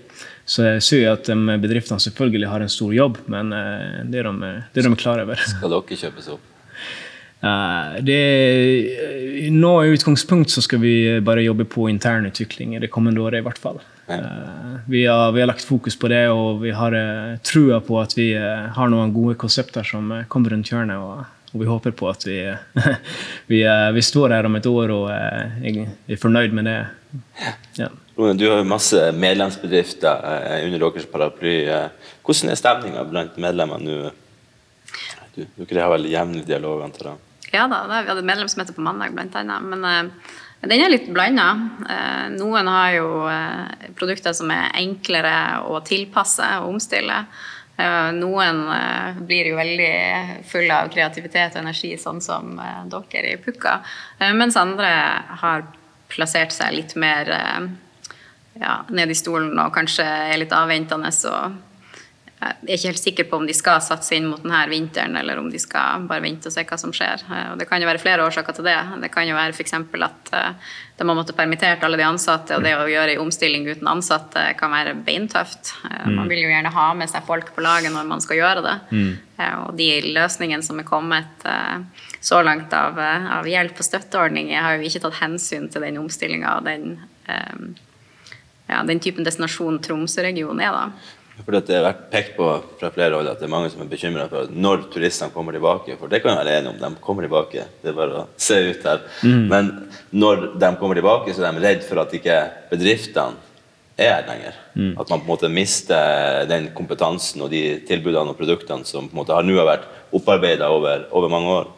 Så 0.48 0.64
jeg 0.66 0.82
ser 0.82 1.04
jo 1.04 1.12
at 1.12 1.28
bedriftene 1.62 2.02
selvfølgelig 2.02 2.48
har 2.50 2.64
en 2.64 2.72
stor 2.72 2.94
jobb, 2.96 3.20
men 3.30 3.52
det 4.10 4.22
er 4.22 4.26
de, 4.26 4.54
det 4.74 4.82
er 4.82 4.88
de 4.88 4.98
klar 4.98 5.22
over. 5.22 5.38
Skal 5.52 5.70
dere 5.70 6.00
kjøpes 6.02 6.32
opp? 6.34 6.48
Uh, 7.42 7.98
det, 8.06 8.18
nå 9.50 9.70
i 9.82 9.94
utgangspunkt 9.96 10.52
så 10.54 10.62
skal 10.62 10.78
vi 10.78 10.94
bare 11.26 11.42
jobbe 11.42 11.66
på 11.66 11.88
internutvikling 11.90 12.76
i 12.76 12.82
det 12.82 12.90
kommende 12.94 13.20
året. 13.20 13.40
i 13.40 13.46
hvert 13.46 13.58
fall. 13.58 13.80
Vi, 14.86 15.06
har, 15.06 15.32
vi, 15.32 15.40
har, 15.40 15.46
lagt 15.46 15.64
fokus 15.64 15.96
på 15.98 16.08
det, 16.08 16.28
og 16.30 16.62
vi 16.62 16.70
har 16.70 16.94
trua 17.42 17.80
på 17.80 17.98
at 18.00 18.14
vi 18.18 18.32
har 18.36 18.90
noen 18.92 19.14
gode 19.14 19.34
konsepter 19.40 19.86
som 19.86 20.10
kommer 20.28 20.54
rundt 20.54 20.70
hjørnet. 20.70 20.98
Og, 20.98 21.24
og, 21.52 21.56
vi 21.62 21.70
håper 21.70 21.96
på 21.98 22.10
at 22.10 22.26
vi, 22.28 22.38
vi, 23.50 23.62
vi, 23.66 24.06
står 24.06 24.36
her 24.36 24.46
om 24.46 24.58
et 24.58 24.68
år 24.70 24.94
og 24.94 25.10
er 25.10 26.22
fornøyd 26.22 26.54
med 26.54 26.70
det. 26.70 26.78
Ja. 27.80 27.90
Du 28.16 28.44
har 28.50 28.58
jo 28.60 28.64
masse 28.68 29.06
medlemsbedrifter 29.16 30.64
under 30.66 30.82
deres 30.84 31.06
paraply. 31.08 31.54
Hvordan 32.26 32.52
er 32.52 32.60
stemninga 32.60 33.04
blant 33.08 33.38
medlemmene 33.40 33.88
nå? 33.88 34.12
Dere 35.32 35.80
har 35.80 35.92
vel 35.94 36.10
jevnlig 36.12 36.44
dialog, 36.44 36.82
antar 36.84 37.14
jeg? 37.14 37.20
Ja 37.54 37.64
da, 37.68 37.84
vi 37.88 38.10
hadde 38.10 38.24
medlemsmøte 38.28 38.74
på 38.76 38.84
mandag 38.84 39.14
blant 39.16 39.36
annet. 39.40 39.64
Men 39.64 39.86
uh, 39.88 40.34
den 40.68 40.84
er 40.84 40.92
litt 40.92 41.08
blanda. 41.10 41.48
Eh, 41.90 42.26
noen 42.36 42.68
har 42.70 42.92
jo 42.94 43.06
produkter 43.98 44.36
som 44.36 44.52
er 44.54 44.76
enklere 44.78 45.34
å 45.66 45.80
tilpasse 45.82 46.46
og 46.62 46.76
omstille. 46.76 47.16
Noen 48.14 48.60
blir 49.26 49.48
jo 49.48 49.56
veldig 49.56 50.44
fulle 50.46 50.76
av 50.84 50.90
kreativitet 50.92 51.56
og 51.56 51.64
energi, 51.64 51.96
sånn 51.98 52.20
som 52.22 52.52
dere 52.92 53.32
i 53.32 53.40
Pukka. 53.42 53.78
Mens 54.38 54.58
andre 54.60 54.90
har 55.40 55.64
plassert 56.12 56.54
seg 56.54 56.76
litt 56.76 56.94
mer 57.00 57.32
ja, 58.60 58.82
ned 58.90 59.10
i 59.10 59.18
stolen 59.18 59.58
og 59.58 59.72
kanskje 59.74 60.06
er 60.06 60.40
litt 60.42 60.52
avventende 60.56 61.12
og 61.30 61.60
jeg 62.42 62.74
er 62.74 62.78
ikke 62.78 62.90
helt 62.90 63.00
sikker 63.00 63.26
på 63.30 63.38
om 63.38 63.44
de 63.46 63.54
skal 63.54 63.82
satse 63.84 64.16
inn 64.16 64.24
mot 64.26 64.40
denne 64.42 64.62
vinteren, 64.70 65.14
eller 65.18 65.38
om 65.38 65.48
de 65.50 65.60
skal 65.62 66.06
bare 66.08 66.24
vente 66.24 66.50
og 66.50 66.54
se 66.54 66.64
hva 66.66 66.78
som 66.80 66.94
skjer. 66.94 67.22
Eh, 67.28 67.50
og 67.52 67.60
Det 67.60 67.68
kan 67.70 67.82
jo 67.82 67.86
være 67.86 68.02
flere 68.02 68.24
årsaker 68.26 68.56
til 68.56 68.66
det. 68.66 68.78
Det 69.04 69.10
kan 69.14 69.28
jo 69.28 69.36
være 69.36 69.54
f.eks. 69.54 69.74
at 69.78 70.32
eh, 70.34 70.72
de 70.98 71.06
har 71.06 71.18
måttet 71.18 71.38
permittert 71.38 71.84
alle 71.86 72.00
de 72.00 72.06
ansatte, 72.06 72.56
og 72.56 72.66
det 72.66 72.72
å 72.74 72.88
gjøre 72.90 73.14
en 73.14 73.22
omstilling 73.22 73.68
uten 73.68 73.90
ansatte 73.90 74.42
kan 74.58 74.74
være 74.74 74.96
beintøft. 75.06 75.74
Eh, 75.86 76.08
man 76.10 76.30
vil 76.30 76.42
jo 76.42 76.50
gjerne 76.50 76.74
ha 76.74 76.88
med 76.98 77.12
seg 77.12 77.28
folk 77.28 77.54
på 77.54 77.62
laget 77.62 77.94
når 77.94 78.10
man 78.10 78.24
skal 78.24 78.40
gjøre 78.40 78.66
det. 78.66 78.76
Mm. 78.90 79.12
Og 79.66 79.70
de 79.78 79.88
løsningene 80.14 80.66
som 80.66 80.78
er 80.78 80.86
kommet 80.86 81.46
så 82.22 82.38
langt 82.46 82.74
av, 82.78 82.98
av 83.38 83.48
hjelp 83.50 83.80
og 83.82 83.86
støtteordninger, 83.86 84.60
har 84.62 84.76
jo 84.76 84.86
ikke 84.86 85.02
tatt 85.02 85.18
hensyn 85.18 85.66
til 85.72 85.82
den 85.82 85.98
omstillinga 85.98 86.60
og 86.60 86.68
den, 86.68 86.92
ja, 88.72 88.84
den 88.88 89.02
typen 89.02 89.26
destinasjon 89.26 89.80
Tromsø-regionen 89.84 90.62
er. 90.64 90.78
da. 90.78 91.18
For 91.42 91.56
Det 91.56 91.74
har 91.74 91.86
vært 91.86 92.02
pekt 92.12 92.34
på 92.36 92.48
fra 92.78 92.90
flere 92.92 93.16
hold 93.16 93.30
at 93.30 93.40
det 93.40 93.46
er 93.48 93.52
mange 93.54 93.70
som 93.72 93.80
er 93.82 93.88
bekymra 93.90 94.26
for 94.30 94.50
når 94.52 94.84
turistene 94.92 95.32
kommer 95.34 95.56
tilbake. 95.56 95.96
For 95.98 96.10
det 96.10 96.20
kan 96.22 96.34
vi 96.34 96.42
være 96.42 96.58
enige 96.58 96.74
om, 96.74 96.82
de 96.82 97.04
kommer 97.04 97.26
tilbake. 97.26 97.64
Det 97.82 97.90
er 97.90 97.96
bare 97.96 98.20
å 98.20 98.26
se 98.48 98.58
ut 98.68 98.84
her. 98.88 99.06
Mm. 99.24 99.46
Men 99.50 99.72
når 100.12 100.44
de 100.60 100.74
kommer 100.80 100.98
tilbake, 100.98 101.32
så 101.34 101.46
er 101.46 101.56
de 101.56 101.64
redd 101.64 101.88
for 101.88 102.02
at 102.04 102.12
ikke 102.18 102.38
bedriftene 102.70 103.50
er 103.96 104.14
her 104.18 104.28
lenger. 104.28 104.60
Mm. 104.74 104.92
At 105.00 105.08
man 105.08 105.20
på 105.20 105.26
en 105.26 105.32
måte 105.32 105.52
mister 105.52 106.46
den 106.50 106.70
kompetansen 106.76 107.42
og 107.44 107.50
de 107.52 107.80
tilbudene 107.88 108.32
og 108.32 108.38
produktene 108.38 108.88
som 108.88 109.08
på 109.08 109.16
en 109.16 109.22
måte 109.22 109.36
har 109.36 109.46
nå 109.46 109.56
vært 109.66 109.88
opparbeida 110.12 110.68
over, 110.72 111.06
over 111.16 111.32
mange 111.32 111.58
år. 111.60 111.70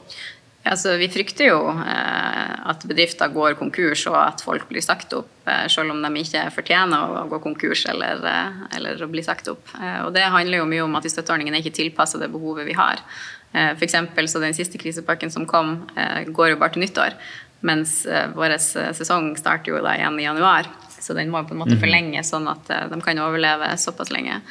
Altså, 0.65 0.95
vi 0.97 1.11
frykter 1.13 1.51
jo 1.51 1.59
eh, 1.69 2.53
at 2.71 2.85
bedrifter 2.89 3.29
går 3.33 3.57
konkurs 3.59 4.07
og 4.09 4.17
at 4.17 4.41
folk 4.45 4.65
blir 4.71 4.85
sagt 4.85 5.13
opp, 5.13 5.29
eh, 5.45 5.67
selv 5.69 5.93
om 5.93 6.01
de 6.01 6.23
ikke 6.23 6.47
fortjener 6.55 7.17
å 7.19 7.27
gå 7.29 7.41
konkurs 7.45 7.83
eller, 7.93 8.23
eh, 8.31 8.63
eller 8.79 9.03
å 9.05 9.11
bli 9.13 9.25
sagt 9.27 9.51
opp. 9.53 9.75
Eh, 9.77 9.99
og 10.07 10.15
Det 10.17 10.25
handler 10.25 10.63
jo 10.63 10.71
mye 10.71 10.87
om 10.87 10.97
at 10.97 11.05
de 11.05 11.13
støtteordningene 11.13 11.61
er 11.61 11.65
ikke 11.65 11.83
tilpasser 11.83 12.23
det 12.23 12.31
behovet 12.33 12.65
vi 12.71 12.79
har. 12.79 13.03
Eh, 13.53 13.75
for 13.75 13.85
eksempel, 13.85 14.25
så 14.25 14.41
Den 14.41 14.57
siste 14.57 14.81
krisepakken 14.81 15.31
som 15.31 15.45
kom, 15.45 15.87
eh, 15.97 16.25
går 16.25 16.55
jo 16.55 16.57
bare 16.57 16.73
til 16.73 16.83
nyttår. 16.83 17.13
Mens 17.65 18.05
vår 18.05 18.59
sesong 18.61 19.39
starter 19.39 19.73
jo 19.73 19.81
da 19.81 19.95
igjen 19.97 20.21
i 20.21 20.25
januar. 20.25 20.67
Så 21.01 21.15
den 21.15 21.31
må 21.31 21.41
på 21.49 21.53
en 21.53 21.61
måte 21.61 21.77
mhm. 21.77 21.81
forlenges 21.81 22.31
sånn 22.31 22.49
at 22.49 22.91
de 22.91 23.01
kan 23.01 23.17
overleve 23.17 23.73
såpass 23.81 24.11
lenge. 24.13 24.43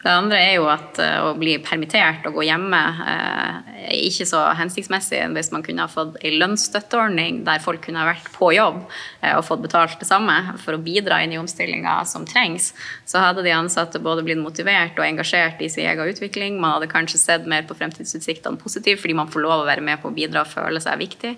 Det 0.00 0.08
andre 0.08 0.38
er 0.40 0.54
jo 0.56 0.64
at 0.72 0.96
uh, 0.96 1.26
å 1.28 1.32
bli 1.36 1.58
permittert 1.60 2.24
og 2.28 2.38
gå 2.38 2.46
hjemme 2.48 2.78
uh, 2.78 3.58
er 3.84 3.98
ikke 4.06 4.24
så 4.28 4.46
hensiktsmessig 4.56 5.20
hvis 5.34 5.50
man 5.52 5.64
kunne 5.66 5.84
ha 5.84 5.92
fått 5.92 6.16
en 6.24 6.36
lønnsstøtteordning 6.40 7.42
der 7.44 7.60
folk 7.60 7.82
kunne 7.84 8.00
ha 8.00 8.08
vært 8.08 8.30
på 8.32 8.48
jobb 8.56 8.78
uh, 8.86 9.34
og 9.34 9.44
fått 9.44 9.66
betalt 9.66 10.00
det 10.00 10.08
samme 10.08 10.38
for 10.62 10.78
å 10.78 10.80
bidra 10.80 11.20
inn 11.20 11.36
i 11.36 11.40
omstillinga 11.40 11.98
som 12.08 12.24
trengs. 12.28 12.70
Så 13.04 13.20
hadde 13.20 13.44
de 13.44 13.52
ansatte 13.52 14.00
både 14.00 14.24
blitt 14.24 14.40
motivert 14.40 14.96
og 14.96 15.04
engasjert 15.04 15.60
i 15.60 15.68
sin 15.68 15.84
egen 15.84 16.14
utvikling. 16.14 16.56
Man 16.56 16.78
hadde 16.78 16.88
kanskje 16.92 17.20
sett 17.20 17.48
mer 17.50 17.68
på 17.68 17.76
fremtidsutsiktene 17.76 18.60
positivt 18.60 19.04
fordi 19.04 19.20
man 19.20 19.28
får 19.28 19.44
lov 19.44 19.60
å 19.60 19.68
være 19.68 19.84
med 19.84 20.00
på 20.00 20.08
å 20.08 20.16
bidra 20.16 20.46
og 20.46 20.52
føle 20.54 20.80
seg 20.80 21.00
viktig, 21.00 21.36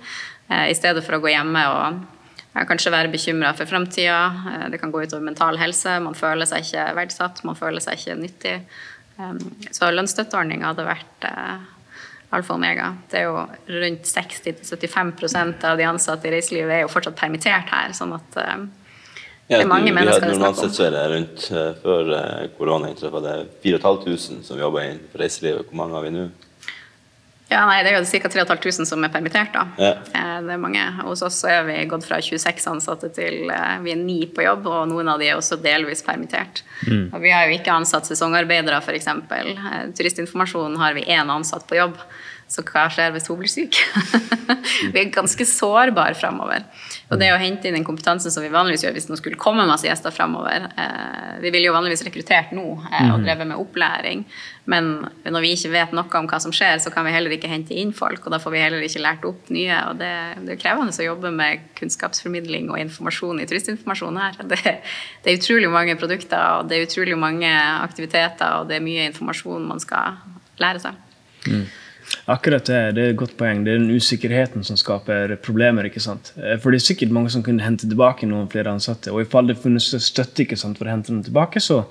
i 0.52 0.74
stedet 0.76 1.02
for 1.06 1.16
å 1.16 1.22
gå 1.22 1.30
hjemme 1.32 1.62
og 1.72 2.02
kanskje 2.52 2.92
være 2.92 3.12
bekymra 3.12 3.52
for 3.56 3.68
framtida. 3.68 4.18
Eh, 4.52 4.64
det 4.72 4.80
kan 4.80 4.92
gå 4.92 5.04
utover 5.04 5.24
mental 5.24 5.58
helse. 5.60 5.98
Man 6.04 6.16
føler 6.18 6.48
seg 6.48 6.66
ikke 6.66 6.88
verdsatt, 6.98 7.44
man 7.48 7.58
føler 7.58 7.84
seg 7.84 8.00
ikke 8.00 8.18
nyttig. 8.20 8.56
Så 9.70 9.90
lønnsstøtteordninga 9.92 10.72
hadde 10.72 10.84
vært 10.88 11.26
eh, 11.28 11.64
alfa 12.32 12.54
og 12.54 12.58
omega. 12.58 12.90
Det 13.10 13.20
er 13.20 13.26
jo 13.28 13.42
rundt 13.80 14.08
60-75% 14.08 15.66
av 15.68 15.80
de 15.80 15.88
ansatte 15.88 16.28
i 16.28 16.32
reiselivet 16.34 16.78
er 16.78 16.84
jo 16.84 16.92
fortsatt 16.92 17.18
permittert 17.20 17.72
her. 17.72 17.92
sånn 17.96 18.16
at 18.16 18.40
eh, 18.42 18.62
det 19.52 19.58
er 19.60 19.68
mange 19.68 19.90
ja, 19.90 19.96
mennesker 19.96 20.30
hadde 20.32 20.38
noen 20.40 20.94
det 20.94 21.02
rundt 21.12 21.46
før 21.82 22.12
korona 22.56 22.88
inntraff, 22.88 23.18
det 23.20 23.32
er 23.32 23.48
4500 23.64 24.46
som 24.46 24.60
jobber 24.60 24.86
innenfor 24.86 25.20
reiselivet. 25.20 25.68
Hvor 25.68 25.80
mange 25.82 25.98
har 25.98 26.06
vi 26.06 26.12
nå? 26.14 26.28
Ja, 27.52 27.62
nei, 27.68 27.82
Det 27.84 27.92
er 27.92 27.98
jo 28.00 28.20
ca. 28.22 28.30
3500 28.32 28.88
som 28.88 29.04
er 29.04 29.12
permittert. 29.12 29.52
da. 29.52 29.66
Ja. 29.78 29.92
Eh, 30.14 30.40
det 30.46 30.56
er 30.56 30.62
mange. 30.62 30.82
Hos 31.02 31.22
oss 31.22 31.42
er 31.48 31.64
vi 31.68 31.78
gått 31.90 32.06
fra 32.08 32.20
26 32.22 32.66
ansatte 32.72 33.12
til 33.14 33.50
eh, 33.52 33.78
vi 33.84 33.94
er 33.94 34.00
ni 34.00 34.20
på 34.26 34.44
jobb, 34.46 34.66
og 34.66 34.88
noen 34.90 35.12
av 35.12 35.20
de 35.22 35.30
er 35.30 35.38
også 35.38 35.60
delvis 35.62 36.04
permittert. 36.06 36.64
Mm. 36.88 37.10
Og 37.12 37.20
Vi 37.22 37.30
har 37.30 37.46
jo 37.46 37.56
ikke 37.58 37.74
ansatt 37.74 38.08
sesongarbeidere, 38.08 38.80
f.eks. 38.82 39.08
Eh, 39.08 39.80
turistinformasjonen 39.98 40.78
har 40.80 40.94
vi 40.98 41.06
én 41.06 41.30
ansatt 41.32 41.68
på 41.68 41.78
jobb. 41.78 42.00
Så 42.52 42.60
hva 42.68 42.84
skjer 42.92 43.14
hvis 43.14 43.28
hun 43.30 43.38
blir 43.40 43.48
syk? 43.48 43.78
vi 44.92 45.00
er 45.00 45.12
ganske 45.14 45.44
sårbare 45.48 46.16
framover. 46.18 46.66
Og 47.12 47.20
det 47.20 47.28
å 47.28 47.38
hente 47.40 47.68
inn 47.68 47.76
den 47.76 47.84
kompetansen 47.84 48.32
som 48.32 48.44
vi 48.44 48.50
vanligvis 48.52 48.86
gjør 48.86 48.94
hvis 48.96 49.08
det 49.10 49.18
skulle 49.20 49.40
komme 49.40 49.66
masse 49.68 49.84
gjester 49.84 50.14
framover 50.14 50.64
eh, 50.70 51.34
Vi 51.42 51.50
ville 51.52 51.68
jo 51.68 51.74
vanligvis 51.74 52.04
rekruttert 52.06 52.54
nå 52.56 52.64
eh, 52.88 53.10
og 53.10 53.18
mhm. 53.18 53.26
drevet 53.26 53.50
med 53.50 53.60
opplæring, 53.60 54.24
men 54.70 54.90
når 55.26 55.42
vi 55.42 55.50
ikke 55.56 55.72
vet 55.72 55.94
noe 55.96 56.06
om 56.20 56.28
hva 56.30 56.38
som 56.42 56.54
skjer, 56.54 56.78
så 56.82 56.92
kan 56.94 57.04
vi 57.06 57.12
heller 57.14 57.34
ikke 57.34 57.50
hente 57.50 57.74
inn 57.74 57.90
folk, 57.96 58.22
og 58.24 58.34
da 58.34 58.38
får 58.42 58.54
vi 58.54 58.62
heller 58.62 58.84
ikke 58.86 59.02
lært 59.02 59.26
opp 59.26 59.50
nye. 59.50 59.78
Og 59.90 59.98
det, 59.98 60.10
det 60.46 60.54
er 60.54 60.60
krevende 60.62 60.94
å 60.94 61.08
jobbe 61.08 61.32
med 61.34 61.64
kunnskapsformidling 61.80 62.70
og 62.70 62.78
informasjon 62.78 63.42
i 63.42 63.48
turistinformasjon 63.50 64.20
her. 64.22 64.38
Det, 64.52 64.76
det 65.24 65.32
er 65.32 65.38
utrolig 65.38 65.70
mange 65.72 65.96
produkter, 65.98 66.60
og 66.60 66.68
det 66.70 66.76
er 66.76 66.86
utrolig 66.86 67.16
mange 67.18 67.50
aktiviteter, 67.50 68.60
og 68.60 68.68
det 68.70 68.78
er 68.78 68.84
mye 68.84 69.08
informasjon 69.10 69.64
man 69.66 69.82
skal 69.82 70.20
lære 70.62 70.82
seg. 70.84 70.98
Mm. 71.48 71.64
Akkurat 72.30 72.64
det, 72.70 72.80
det 72.94 73.02
er 73.02 73.12
et 73.12 73.18
godt 73.18 73.34
poeng. 73.38 73.64
Det 73.66 73.72
er 73.72 73.80
den 73.80 73.96
usikkerheten 73.98 74.62
som 74.66 74.78
skaper 74.78 75.34
problemer. 75.42 75.88
ikke 75.88 76.02
sant? 76.02 76.32
Eh, 76.38 76.58
for 76.62 76.70
det 76.70 76.78
er 76.78 76.90
sikkert 76.92 77.14
mange 77.14 77.32
som 77.34 77.42
kunne 77.42 77.64
hente 77.64 77.88
tilbake 77.88 78.28
noen 78.30 78.50
flere 78.52 78.70
ansatte. 78.70 79.10
Og 79.10 79.24
i 79.24 79.30
fall 79.30 79.50
det 79.50 79.58
funnes 79.58 79.88
støtte 80.06 80.44
ikke 80.44 80.58
sant, 80.58 80.78
for 80.78 80.86
å 80.86 80.94
hente 80.94 81.10
dem 81.10 81.24
tilbake, 81.26 81.60
så 81.60 81.82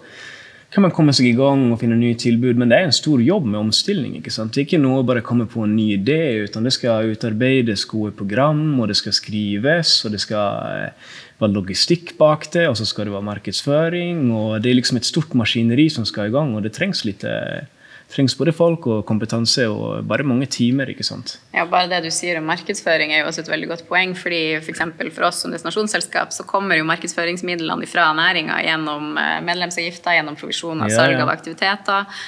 kan 0.72 0.86
man 0.86 0.94
komme 0.96 1.12
seg 1.12 1.28
i 1.28 1.36
gang 1.36 1.66
og 1.74 1.82
finne 1.82 1.98
nye 2.00 2.16
tilbud. 2.16 2.56
Men 2.56 2.72
det 2.72 2.78
er 2.80 2.88
en 2.88 2.96
stor 2.96 3.20
jobb 3.20 3.50
med 3.50 3.60
omstilling. 3.60 4.16
ikke 4.22 4.32
sant? 4.32 4.54
Det 4.56 4.62
er 4.62 4.70
ikke 4.70 4.80
noe 4.80 5.02
å 5.02 5.10
bare 5.10 5.26
komme 5.26 5.50
på 5.52 5.66
en 5.66 5.76
ny 5.76 5.90
idé, 5.98 6.22
utan 6.46 6.64
det 6.64 6.72
skal 6.78 7.12
utarbeides 7.12 7.84
gode 7.92 8.16
program, 8.16 8.80
og 8.80 8.88
det 8.88 8.96
skal 9.02 9.18
skrives, 9.18 9.98
og 10.06 10.16
det 10.16 10.24
skal 10.24 10.72
eh, 10.72 11.12
være 11.44 11.58
logistikk 11.58 12.16
bak 12.22 12.48
det, 12.56 12.70
og 12.72 12.80
så 12.80 12.88
skal 12.88 13.10
det 13.10 13.18
være 13.18 13.30
markedsføring. 13.34 14.24
og 14.32 14.64
Det 14.64 14.72
er 14.72 14.80
liksom 14.80 15.02
et 15.02 15.12
stort 15.12 15.36
maskineri 15.36 15.90
som 15.92 16.08
skal 16.08 16.32
i 16.32 16.36
gang, 16.40 16.56
og 16.56 16.64
det 16.64 16.72
trengs 16.80 17.04
litt 17.04 17.28
eh, 17.28 17.68
trengs 18.12 18.36
både 18.38 18.54
folk 18.56 18.86
og 18.92 19.04
kompetanse 19.08 19.66
og 19.72 20.06
bare 20.08 20.26
mange 20.28 20.48
timer. 20.52 20.90
ikke 20.92 21.06
sant? 21.08 21.38
Ja, 21.56 21.66
bare 21.70 21.90
det 21.92 22.02
du 22.06 22.12
sier 22.14 22.40
om 22.40 22.50
markedsføring 22.50 23.14
er 23.14 23.24
jo 23.24 23.30
også 23.32 23.46
et 23.46 23.52
veldig 23.52 23.70
godt 23.72 23.86
poeng. 23.90 24.16
fordi 24.18 24.60
For, 24.62 25.10
for 25.16 25.28
oss 25.30 25.42
som 25.44 25.52
destinasjonsselskap 25.56 26.34
så 26.36 26.46
kommer 26.48 26.78
jo 26.78 26.88
markedsføringsmidlene 26.90 27.88
fra 27.90 28.10
næringa 28.18 28.60
gjennom 28.66 29.18
eh, 29.18 29.40
medlemsavgifter, 29.48 30.18
gjennom 30.18 30.38
provisjon 30.40 30.84
av 30.84 30.94
salg 30.94 31.20
av 31.22 31.32
aktiviteter 31.32 32.22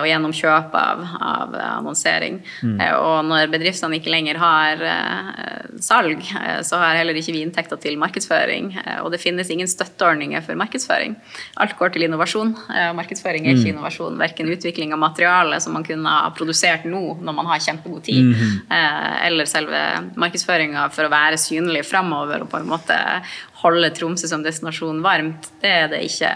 og 0.00 0.08
gjennom 0.08 0.34
kjøp 0.36 0.74
av, 0.78 1.04
av 1.18 1.56
annonsering. 1.60 2.40
Mm. 2.62 2.76
Eh, 2.80 2.94
og 2.98 3.28
når 3.28 3.52
bedriftene 3.52 4.00
ikke 4.00 4.12
lenger 4.12 4.40
har 4.42 4.84
salg, 5.82 6.22
så 6.64 6.78
har 6.80 6.98
heller 7.00 7.16
ikke 7.18 7.34
vi 7.34 7.42
inntekter 7.44 7.78
til 7.82 7.98
markedsføring. 8.00 8.70
Og 9.02 9.10
det 9.12 9.20
finnes 9.22 9.50
ingen 9.50 9.68
støtteordninger 9.68 10.44
for 10.44 10.56
markedsføring. 10.58 11.16
Alt 11.60 11.74
går 11.78 11.94
til 11.94 12.06
innovasjon. 12.06 12.54
Markedsføring 12.96 13.46
er 13.46 13.56
ikke 13.56 13.66
mm. 13.66 13.72
innovasjon, 13.74 14.18
verken 14.20 14.52
utvikling 14.54 14.94
av 14.94 15.02
materiale 15.02 15.58
som 15.62 15.74
man 15.76 15.86
kunne 15.86 16.10
ha 16.10 16.30
produsert 16.36 16.86
nå 16.88 17.02
når 17.24 17.36
man 17.36 17.50
har 17.50 17.62
kjempegod 17.64 18.04
tid, 18.06 18.32
mm 18.32 18.54
eh, 18.70 19.26
eller 19.26 19.48
selve 19.48 19.80
markedsføringa 20.20 20.88
for 20.94 21.06
å 21.06 21.12
være 21.12 21.40
synlig 21.40 21.84
framover 21.88 22.44
og 22.44 22.52
på 22.52 22.60
en 22.60 22.70
måte 22.70 22.98
holde 23.62 23.90
Tromsø 23.96 24.28
som 24.30 24.44
destinasjon 24.44 25.02
varmt, 25.04 25.50
det 25.62 25.74
er 25.84 25.90
det 25.92 26.04
ikke 26.08 26.30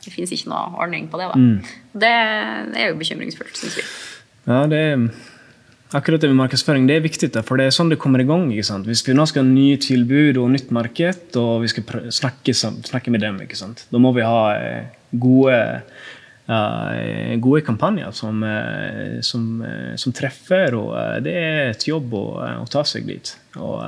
Det 0.00 0.12
finnes 0.14 0.32
ikke 0.32 0.52
noe 0.52 0.80
ordning 0.80 1.10
på 1.12 1.20
det. 1.20 1.28
Mm. 1.36 1.74
Det 2.00 2.14
er 2.14 2.88
jo 2.88 2.96
bekymringsfullt, 3.00 3.56
syns 3.58 3.76
vi. 3.80 3.84
Ja, 4.48 4.64
det 4.70 4.80
er 4.80 5.04
Akkurat 5.90 6.22
det 6.22 6.28
med 6.30 6.38
markedsføring 6.38 6.84
det 6.86 7.00
er 7.00 7.02
viktig, 7.02 7.32
for 7.42 7.58
det 7.58 7.64
er 7.66 7.72
sånn 7.74 7.88
det 7.90 7.98
kommer 7.98 8.22
i 8.22 8.26
gang. 8.28 8.44
ikke 8.54 8.68
sant? 8.68 8.86
Hvis 8.86 9.02
vi 9.02 9.14
nå 9.16 9.24
skal 9.26 9.42
ha 9.42 9.50
nye 9.50 9.78
tilbud 9.82 10.38
og 10.38 10.52
nytt 10.52 10.70
marked, 10.70 11.34
og 11.40 11.64
vi 11.64 11.70
skal 11.72 12.06
snakke, 12.14 12.54
snakke 12.54 13.10
med 13.10 13.24
dem, 13.24 13.40
ikke 13.42 13.58
sant? 13.58 13.82
da 13.90 13.98
må 13.98 14.12
vi 14.14 14.22
ha 14.22 14.40
eh, 14.54 14.84
gode 15.10 15.56
uh, 16.46 17.34
gode 17.42 17.64
kampanjer 17.66 18.14
som, 18.14 18.38
uh, 18.46 19.18
som, 19.26 19.48
uh, 19.66 19.96
som, 19.98 20.14
treffer, 20.14 20.78
og 20.78 20.94
det 21.26 21.34
er 21.34 21.72
et 21.72 21.88
jobb 21.90 22.14
å, 22.14 22.24
å 22.62 22.68
ta 22.70 22.84
seg 22.86 23.10
dit. 23.10 23.34
Og, 23.58 23.82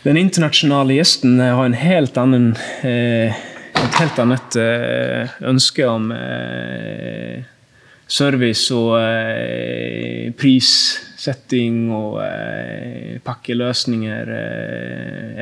den 0.00 0.16
internasjonale 0.16 0.96
gjesten 0.96 1.38
har 1.38 1.60
en 1.60 1.76
helt 1.76 2.16
annen 2.16 2.54
et 3.80 4.00
helt 4.00 4.18
annet 4.22 4.56
ønske 5.50 5.86
om 5.88 6.10
service 8.10 8.74
og 8.74 8.96
prissetting 10.40 11.78
og 11.94 12.18
pakkeløsninger 13.26 14.34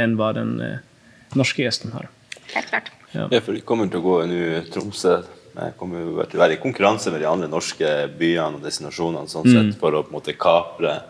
enn 0.05 0.19
hva 0.19 0.31
den 0.37 0.55
norske 1.39 1.65
gjesten 1.65 1.95
har. 1.97 2.09
Helt 2.55 2.71
klart. 2.71 2.93
Ja. 3.13 3.27
ja, 3.33 3.41
for 3.41 3.57
de 3.57 3.65
kommer 3.65 3.89
til 3.89 4.03
å 4.03 4.05
gå 4.05 4.17
nå 4.29 4.63
Tromsø 4.73 5.17
kommer 5.79 6.03
jo 6.05 6.27
til 6.29 6.39
å 6.39 6.43
være 6.45 6.59
i 6.59 6.63
konkurranse 6.63 7.11
med 7.11 7.23
de 7.23 7.29
andre 7.29 7.49
norske 7.51 7.89
byene 8.19 8.61
og 8.61 8.67
destinasjonene 8.67 9.31
sånn 9.31 9.49
sett, 9.49 9.71
mm. 9.73 9.79
for 9.81 9.97
å 9.97 10.05
på 10.05 10.13
en 10.13 10.19
måte 10.21 10.37
kapre 10.39 11.01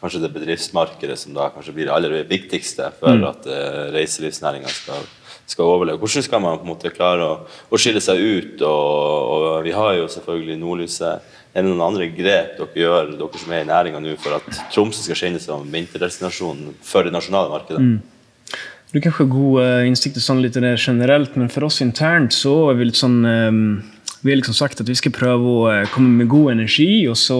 kanskje 0.00 0.22
det 0.22 0.32
bedriftsmarkedet 0.32 1.18
som 1.20 1.34
da 1.36 1.50
kanskje 1.52 1.74
blir 1.76 1.90
det 1.90 1.94
aller 1.94 2.14
viktigste 2.28 2.88
for 3.00 3.18
mm. 3.18 3.26
at 3.28 3.48
uh, 3.50 3.82
reiselivsnæringa 3.92 4.70
skal, 4.72 5.04
skal, 5.50 5.66
overleve. 5.66 5.98
Hvordan 6.00 6.24
skal 6.26 6.42
man 6.42 6.60
på 6.60 6.66
en 6.66 6.72
måte 6.72 6.92
klare 6.94 7.26
å, 7.26 7.34
å 7.70 7.80
skille 7.80 8.02
seg 8.04 8.20
ut? 8.20 8.62
Og, 8.62 9.34
og, 9.34 9.46
vi 9.66 9.74
har 9.76 9.96
jo 9.98 10.08
selvfølgelig 10.12 10.58
Nordlyset. 10.60 11.36
Er 11.50 11.64
det 11.64 11.70
noen 11.70 11.82
andre 11.82 12.06
grep 12.14 12.56
dere 12.60 12.82
gjør, 12.84 13.14
dere 13.18 13.42
som 13.42 13.54
er 13.54 13.64
i 13.64 13.68
næringa 13.68 14.00
nå, 14.02 14.14
for 14.22 14.38
at 14.38 14.62
Tromsø 14.70 15.02
skal 15.02 15.18
skinne 15.18 15.42
som 15.42 15.66
vinterdestinasjon 15.72 16.76
for 16.86 17.06
det 17.06 17.14
nasjonale 17.14 17.50
markedet? 17.50 17.82
Mm. 17.82 18.20
Du 18.90 18.98
har 18.98 19.04
kanskje 19.06 19.26
god 19.30 19.56
uh, 19.62 19.86
innsikt 19.86 20.18
i 20.18 20.22
sånn 20.22 20.42
litt 20.42 20.56
det 20.58 20.74
generelt, 20.82 21.36
men 21.38 21.50
for 21.50 21.68
oss 21.68 21.78
internt 21.82 22.34
så 22.34 22.54
er 22.70 22.78
vi 22.78 22.88
litt 22.88 22.98
sånn 22.98 23.20
um, 23.22 23.60
vi 24.20 24.32
har 24.32 24.40
liksom 24.40 24.56
sagt 24.58 24.82
at 24.82 24.90
vi 24.90 24.96
skal 24.98 25.14
prøve 25.14 25.46
å 25.46 25.60
uh, 25.70 25.90
komme 25.94 26.10
med 26.18 26.30
god 26.30 26.56
energi, 26.56 27.06
og 27.08 27.14
så 27.18 27.38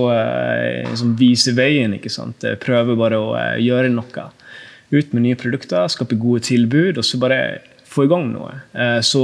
liksom 0.86 1.16
vise 1.18 1.54
veien. 1.58 1.94
ikke 1.98 2.12
sant? 2.12 2.46
Prøve 2.62 2.98
bare 2.98 3.18
å 3.18 3.34
gjøre 3.60 3.90
noe. 3.92 4.28
Ut 4.90 5.12
med 5.14 5.22
nye 5.26 5.38
produkter, 5.38 5.90
skape 5.92 6.18
gode 6.18 6.46
tilbud, 6.48 6.98
og 6.98 7.06
så 7.06 7.18
bare 7.20 7.42
få 7.90 8.06
i 8.06 8.10
gang 8.10 8.28
noe. 8.30 8.52
så 9.02 9.22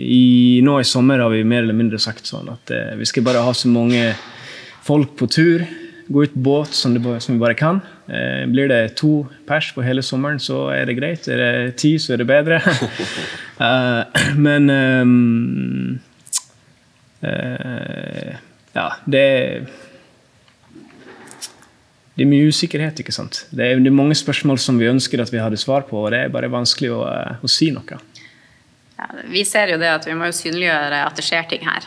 i, 0.00 0.60
nå 0.64 0.78
i 0.80 0.86
sommer 0.88 1.20
har 1.20 1.28
vi 1.34 1.42
mer 1.44 1.66
eller 1.66 1.76
mindre 1.76 2.00
sagt 2.00 2.24
sånn 2.24 2.48
at 2.48 2.72
vi 2.96 3.08
skal 3.08 3.26
bare 3.26 3.42
ha 3.44 3.52
så 3.52 3.68
mange 3.68 4.14
folk 4.86 5.12
på 5.20 5.28
tur 5.28 5.66
gå 6.10 6.24
ut 6.24 6.34
båt 6.34 6.74
som, 6.74 6.94
det, 6.94 7.20
som 7.20 7.34
vi 7.34 7.40
bare 7.40 7.54
kan. 7.54 7.80
Eh, 8.06 8.46
blir 8.50 8.68
det 8.68 8.96
to 8.98 9.28
pers 9.46 9.70
på 9.74 9.84
hele 9.86 10.02
sommeren, 10.02 10.40
så 10.42 10.66
er 10.74 10.88
det 10.88 10.98
greit. 10.98 11.28
Er 11.30 11.38
det 11.38 11.76
ti, 11.78 11.94
så 12.02 12.16
er 12.16 12.22
det 12.22 12.26
bedre. 12.26 12.58
men 14.46 14.70
um, 14.70 16.00
uh, 17.22 18.32
Ja, 18.74 18.88
det 19.06 19.24
det 22.20 22.26
er 22.26 22.28
mye 22.28 22.50
usikkerhet. 22.52 23.00
ikke 23.00 23.14
sant? 23.16 23.46
Det 23.48 23.64
er, 23.64 23.78
det 23.80 23.88
er, 23.88 23.96
mange 23.96 24.16
spørsmål 24.18 24.60
som 24.60 24.76
vi 24.76 24.90
ønsker 24.90 25.22
at 25.24 25.32
vi 25.32 25.40
hadde 25.40 25.56
svar 25.56 25.86
på, 25.88 26.02
og 26.04 26.10
det 26.12 26.26
er 26.26 26.34
bare 26.34 26.52
vanskelig 26.52 26.90
å, 26.92 27.00
å 27.40 27.48
si 27.48 27.70
noe. 27.72 27.96
Ja, 29.00 29.06
vi 29.32 29.46
ser 29.48 29.72
jo 29.72 29.78
det 29.80 29.88
at 29.88 30.04
vi 30.04 30.12
må 30.18 30.28
jo 30.28 30.36
synliggjøre 30.36 30.98
at 31.06 31.16
det 31.16 31.24
skjer 31.24 31.48
ting 31.48 31.64
her. 31.64 31.86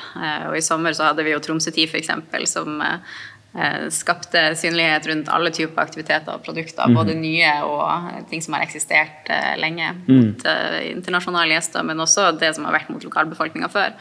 Og 0.50 0.58
I 0.58 0.64
sommer 0.66 0.98
så 0.98 1.12
hadde 1.12 1.22
vi 1.28 1.36
jo 1.36 1.42
Tromsø 1.44 1.70
10 1.70 1.86
f.eks. 1.86 2.10
som 2.50 2.82
Eh, 3.54 3.90
skapte 3.90 4.56
synlighet 4.58 5.06
rundt 5.08 5.28
alle 5.30 5.52
typer 5.54 5.84
aktiviteter 5.84 6.34
og 6.34 6.42
produkter. 6.42 6.88
Mm. 6.90 6.96
Både 6.98 7.14
nye 7.14 7.52
og 7.68 8.30
ting 8.32 8.42
som 8.42 8.56
har 8.58 8.66
eksistert 8.66 9.30
lenge 9.62 9.92
mot 10.08 10.42
mm. 10.42 10.80
internasjonale 10.96 11.54
gjester, 11.54 11.86
men 11.86 12.02
også 12.02 12.32
det 12.42 12.56
som 12.58 12.66
har 12.66 12.74
vært 12.80 12.90
mot 12.90 13.06
lokalbefolkninga 13.06 13.70
før. 13.70 13.94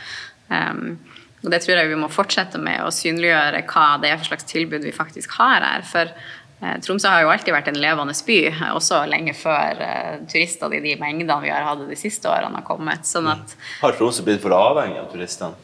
Um, 0.49 0.97
og 1.43 1.51
Det 1.51 1.63
tror 1.65 1.81
jeg 1.81 1.91
vi 1.91 1.99
må 1.99 2.11
fortsette 2.13 2.61
med 2.63 2.85
å 2.85 2.93
synliggjøre 2.95 3.65
hva 3.67 3.89
det 4.03 4.13
er 4.13 4.21
for 4.21 4.31
slags 4.31 4.47
tilbud 4.51 4.87
vi 4.87 4.95
faktisk 4.95 5.35
har 5.41 5.65
her. 5.67 5.83
For 5.89 6.13
uh, 6.13 6.77
Tromsø 6.85 7.11
har 7.11 7.25
jo 7.25 7.33
alltid 7.33 7.57
vært 7.57 7.73
en 7.73 7.81
levende 7.83 8.15
by, 8.27 8.39
også 8.77 9.03
lenge 9.11 9.35
før 9.35 9.83
turistene 10.31 10.79
i 10.79 10.85
de 10.85 10.95
mengdene 11.01 11.41
vi 11.43 11.51
har 11.51 11.67
hatt 11.67 11.83
de 11.89 11.99
siste 11.99 12.31
årene, 12.31 12.61
har 12.61 12.69
kommet. 12.69 13.09
Sånn 13.09 13.27
at, 13.33 13.59
har 13.83 13.99
Tromsø 13.99 14.25
blitt 14.27 14.45
for 14.45 14.55
avhengig 14.55 15.03
av 15.03 15.11
turistene? 15.11 15.59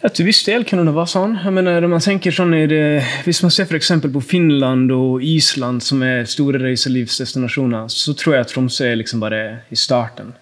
Ja, 0.00 0.08
til 0.08 0.24
viss 0.30 0.40
del 0.46 0.62
kunne 0.64 0.86
det 0.88 0.94
være 0.96 1.12
sånn. 1.12 1.34
Men 1.52 1.68
man 1.92 2.00
tenker 2.00 2.32
sånn 2.32 2.54
det, 2.70 2.84
Hvis 3.26 3.42
man 3.44 3.52
ser 3.52 3.68
f.eks. 3.68 3.92
på 4.08 4.22
Finland 4.24 4.92
og 4.94 5.20
Island, 5.24 5.84
som 5.84 6.00
er 6.06 6.24
store 6.24 6.60
reiselivsdestinasjoner, 6.62 7.90
så 7.92 8.16
tror 8.16 8.38
jeg 8.38 8.46
at 8.46 8.54
Tromsø 8.54 8.88
er 8.88 8.96
liksom 9.02 9.20
bare 9.20 9.42
i 9.68 9.76
starten. 9.76 10.32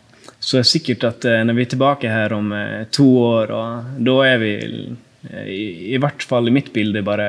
Så 0.48 0.56
det 0.56 0.62
er 0.62 0.70
sikkert 0.70 1.04
at 1.04 1.26
eh, 1.28 1.42
når 1.44 1.58
vi 1.58 1.64
er 1.66 1.72
tilbake 1.74 2.08
her 2.08 2.32
om 2.32 2.54
eh, 2.56 2.86
to 2.94 3.04
år, 3.20 3.50
og 3.52 4.04
da 4.06 4.14
er 4.24 4.38
vi 4.40 4.52
i, 5.44 5.66
i 5.92 5.98
hvert 6.00 6.24
fall 6.24 6.48
i 6.48 6.54
mitt 6.54 6.70
bilde 6.72 7.02
bare 7.04 7.26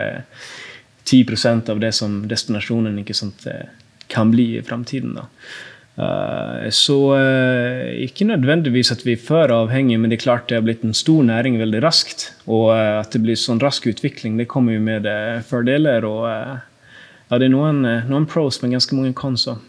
10% 1.03 1.71
av 1.73 1.81
det 1.83 1.89
som 1.97 2.21
destinasjonen 2.31 3.01
sant, 3.17 3.43
eh, 3.51 3.65
kan 4.07 4.31
bli 4.31 4.53
i 4.55 4.61
framtiden. 4.63 5.17
Eh, 5.19 6.69
så 6.71 6.99
eh, 7.17 8.05
ikke 8.05 8.29
nødvendigvis 8.29 8.93
at 8.95 9.03
vi 9.03 9.17
er 9.17 9.25
for 9.25 9.51
avhengige, 9.51 9.99
men 9.99 10.13
det 10.13 10.21
er 10.21 10.23
klart 10.23 10.47
det 10.47 10.61
har 10.61 10.63
blitt 10.69 10.87
en 10.87 10.95
stor 10.95 11.19
næring 11.27 11.59
veldig 11.59 11.83
raskt. 11.83 12.29
Og 12.47 12.71
eh, 12.77 13.01
at 13.01 13.11
det 13.11 13.23
blir 13.25 13.35
sånn 13.35 13.59
rask 13.59 13.89
utvikling, 13.91 14.39
det 14.39 14.47
kommer 14.47 14.77
jo 14.77 14.85
med 14.85 15.11
fordeler. 15.49 16.07
Og 16.07 16.23
ja, 16.23 17.35
det 17.35 17.51
er 17.51 17.53
noen, 17.57 17.83
noen 18.07 18.31
pros, 18.31 18.61
men 18.63 18.77
ganske 18.77 18.95
mange 18.95 19.11
cons 19.17 19.49
òg. 19.51 19.67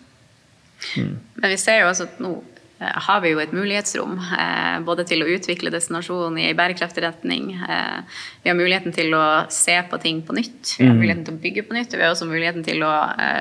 Mm. 0.94 1.18
Men 1.42 1.50
vi 1.50 1.60
ser 1.60 1.82
jo 1.82 1.90
også 1.90 2.06
at 2.06 2.22
nå 2.22 2.38
Eh, 2.38 2.59
har 2.80 3.20
vi 3.20 3.32
jo 3.34 3.40
et 3.42 3.52
mulighetsrom 3.52 4.14
eh, 4.16 4.78
både 4.86 5.04
til 5.08 5.20
å 5.20 5.28
utvikle 5.28 5.72
destinasjonen 5.72 6.38
i 6.40 6.46
en 6.48 6.56
bærekraftig 6.56 7.04
retning. 7.04 7.50
Eh, 7.60 8.20
vi 8.40 8.48
har 8.48 8.56
muligheten 8.56 8.94
til 8.96 9.12
å 9.16 9.24
se 9.52 9.74
på 9.90 9.98
ting 10.00 10.22
på 10.24 10.36
nytt. 10.36 10.76
Vi 10.78 10.86
har 10.86 10.94
mm. 10.94 11.00
muligheten 11.02 11.26
til 11.26 11.36
å 11.36 11.42
bygge 11.42 11.66
på 11.68 11.76
nytt. 11.76 11.96
Vi 11.96 12.00
har 12.00 12.14
også 12.14 12.28
muligheten 12.30 12.64
til 12.64 12.80
å 12.86 12.92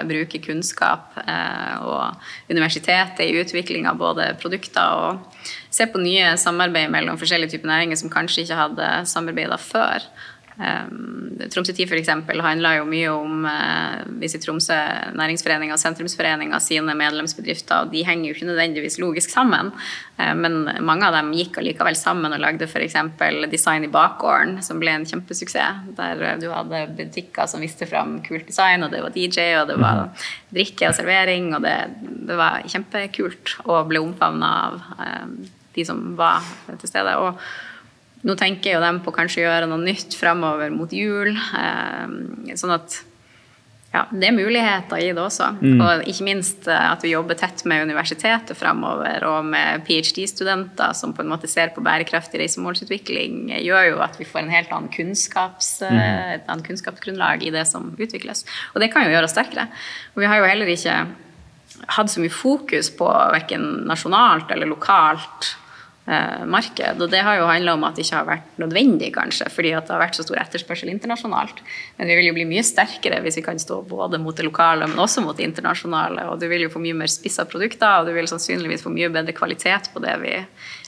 bruke 0.10 0.42
kunnskap 0.44 1.16
og 1.20 2.52
universitetet 2.52 3.24
i 3.26 3.40
utvikling 3.40 3.88
av 3.88 4.00
både 4.02 4.34
produkter 4.42 5.00
og 5.00 5.46
se 5.72 5.88
på 5.88 6.02
nye 6.02 6.34
samarbeid 6.42 6.92
mellom 6.92 7.20
forskjellige 7.20 7.56
typer 7.56 7.72
næringer 7.72 8.00
som 8.02 8.12
kanskje 8.12 8.44
ikke 8.44 8.60
hadde 8.60 8.90
samarbeida 9.10 9.60
før. 9.62 10.04
Um, 10.60 11.38
Tromsø 11.48 11.72
10 11.72 11.86
f.eks. 11.88 12.10
handla 12.44 12.74
jo 12.76 12.88
mye 12.90 13.12
om 13.14 13.46
hvis 14.20 14.34
Visit 14.34 14.44
Tromsø 14.44 14.76
næringsforeninga 15.16 15.78
og 15.78 15.80
sentrumsforeninga 15.80 16.60
sine 16.60 16.96
medlemsbedrifter, 17.00 17.86
og 17.86 17.94
de 17.94 18.02
henger 18.04 18.28
jo 18.28 18.36
ikke 18.36 18.50
nødvendigvis 18.50 19.00
logisk 19.00 19.32
sammen. 19.32 19.72
Uh, 20.20 20.34
men 20.36 20.66
mange 20.84 21.08
av 21.08 21.16
dem 21.16 21.32
gikk 21.38 21.62
allikevel 21.62 21.96
sammen 22.00 22.36
og 22.36 22.44
lagde 22.44 22.68
f.eks. 22.68 22.98
Design 23.54 23.88
i 23.88 23.92
bakgården, 23.94 24.60
som 24.66 24.82
ble 24.84 24.98
en 24.98 25.08
kjempesuksess. 25.08 25.94
Der 26.00 26.26
uh, 26.26 26.36
du 26.42 26.50
hadde 26.52 26.84
butikker 26.98 27.48
som 27.48 27.64
viste 27.64 27.88
fram 27.90 28.20
kult 28.26 28.50
design, 28.50 28.84
og 28.84 28.92
det 28.92 29.04
var 29.06 29.16
DJ, 29.16 29.54
og 29.62 29.72
det 29.72 29.80
var 29.80 30.04
mhm. 30.04 30.28
drikke 30.60 30.92
og 30.92 31.00
servering, 31.00 31.54
og 31.56 31.64
det, 31.64 31.78
det 32.28 32.36
var 32.40 32.68
kjempekult 32.68 33.56
og 33.66 33.88
ble 33.90 34.04
omfavna 34.04 34.52
av 34.60 34.84
de 35.76 35.86
som 35.88 36.04
var 36.20 36.44
til 36.80 36.90
stede. 36.90 37.16
og 37.18 37.40
nå 38.24 38.36
tenker 38.36 38.74
jo 38.76 38.80
de 38.84 38.90
på 39.06 39.14
kanskje 39.16 39.44
å 39.44 39.46
gjøre 39.48 39.68
noe 39.72 39.80
nytt 39.84 40.16
fremover 40.20 40.74
mot 40.76 40.92
jul. 40.92 41.32
Eh, 41.36 42.56
sånn 42.60 42.76
at 42.76 43.04
Ja, 43.90 44.04
det 44.14 44.28
er 44.28 44.36
muligheter 44.38 45.00
i 45.02 45.08
det 45.18 45.18
også. 45.18 45.48
Mm. 45.64 45.80
Og 45.82 46.04
ikke 46.12 46.26
minst 46.28 46.68
eh, 46.70 46.92
at 46.92 47.02
vi 47.02 47.10
jobber 47.16 47.34
tett 47.34 47.64
med 47.66 47.88
universitetet 47.88 48.54
fremover, 48.54 49.24
og 49.26 49.48
med 49.50 49.82
ph.d.-studenter 49.88 50.94
som 50.94 51.16
på 51.18 51.24
en 51.24 51.32
måte 51.32 51.50
ser 51.50 51.72
på 51.74 51.82
bærekraftig 51.82 52.38
reisemålsutvikling, 52.38 53.48
gjør 53.66 53.88
jo 53.88 54.04
at 54.06 54.20
vi 54.22 54.28
får 54.30 54.44
en 54.44 54.54
helt 54.54 54.70
annen 54.70 54.92
kunnskaps, 54.94 55.82
eh, 55.82 55.90
Mm. 55.90 56.36
et 56.36 56.46
annet 56.48 56.68
kunnskapsgrunnlag 56.68 57.42
i 57.48 57.50
det 57.50 57.66
som 57.66 57.90
utvikles. 57.98 58.46
Og 58.76 58.82
det 58.82 58.92
kan 58.94 59.08
jo 59.08 59.10
gjøre 59.10 59.26
oss 59.26 59.34
sterkere. 59.34 59.66
Og 60.14 60.22
vi 60.22 60.28
har 60.30 60.38
jo 60.38 60.46
heller 60.46 60.68
ikke 60.70 61.08
hatt 61.98 62.14
så 62.14 62.22
mye 62.22 62.30
fokus 62.30 62.92
på 62.92 63.10
verken 63.10 63.88
nasjonalt 63.88 64.52
eller 64.52 64.68
lokalt 64.70 65.56
eh, 66.10 66.46
marked. 66.50 67.02
Og 67.02 67.12
det 67.12 67.22
har 67.26 67.38
jo 67.40 67.48
handla 67.50 67.76
om 67.78 67.86
at 67.88 67.98
det 67.98 68.06
ikke 68.06 68.18
har 68.18 68.28
vært 68.28 68.58
nødvendig, 68.62 69.12
kanskje, 69.16 69.50
fordi 69.54 69.74
det 69.76 69.94
har 69.94 70.02
vært 70.02 70.18
så 70.18 70.26
stor 70.26 70.42
etterspørsel 70.42 70.92
internasjonalt. 70.94 71.62
Men 72.00 72.12
vi 72.12 72.18
vil 72.20 72.30
jo 72.30 72.36
bli 72.38 72.48
mye 72.50 72.66
sterkere 72.66 73.22
hvis 73.26 73.40
vi 73.40 73.46
kan 73.46 73.62
stå 73.62 73.82
både 73.90 74.22
mot 74.22 74.36
det 74.36 74.48
lokale, 74.48 74.90
men 74.90 75.00
også 75.00 75.24
mot 75.26 75.38
det 75.38 75.48
internasjonale. 75.48 76.28
Og 76.34 76.42
du 76.42 76.48
vil 76.52 76.66
jo 76.66 76.74
få 76.74 76.82
mye 76.84 76.98
mer 76.98 77.12
spissa 77.14 77.46
produkter, 77.50 78.02
og 78.02 78.10
du 78.10 78.16
vil 78.18 78.30
sannsynligvis 78.32 78.86
få 78.86 78.94
mye 78.94 79.12
bedre 79.14 79.36
kvalitet 79.38 79.94
på 79.94 80.04
det 80.04 80.18
vi 80.24 80.36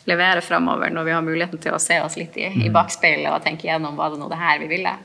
leverer 0.10 0.41
fremover, 0.41 0.89
når 0.89 1.07
vi 1.07 1.15
har 1.15 1.25
muligheten 1.25 1.62
til 1.62 1.77
å 1.77 1.81
se 1.81 2.01
oss 2.01 2.17
litt 2.17 2.38
i, 2.41 2.49
i 2.65 2.73
bakspeilet 2.73 3.29
og 3.31 3.43
tenke 3.45 3.69
gjennom 3.69 3.97
hva 3.99 4.10
det 4.12 4.21
nå 4.21 4.29
det 4.31 4.41
her 4.41 4.62
vi 4.63 4.71
ville. 4.71 4.97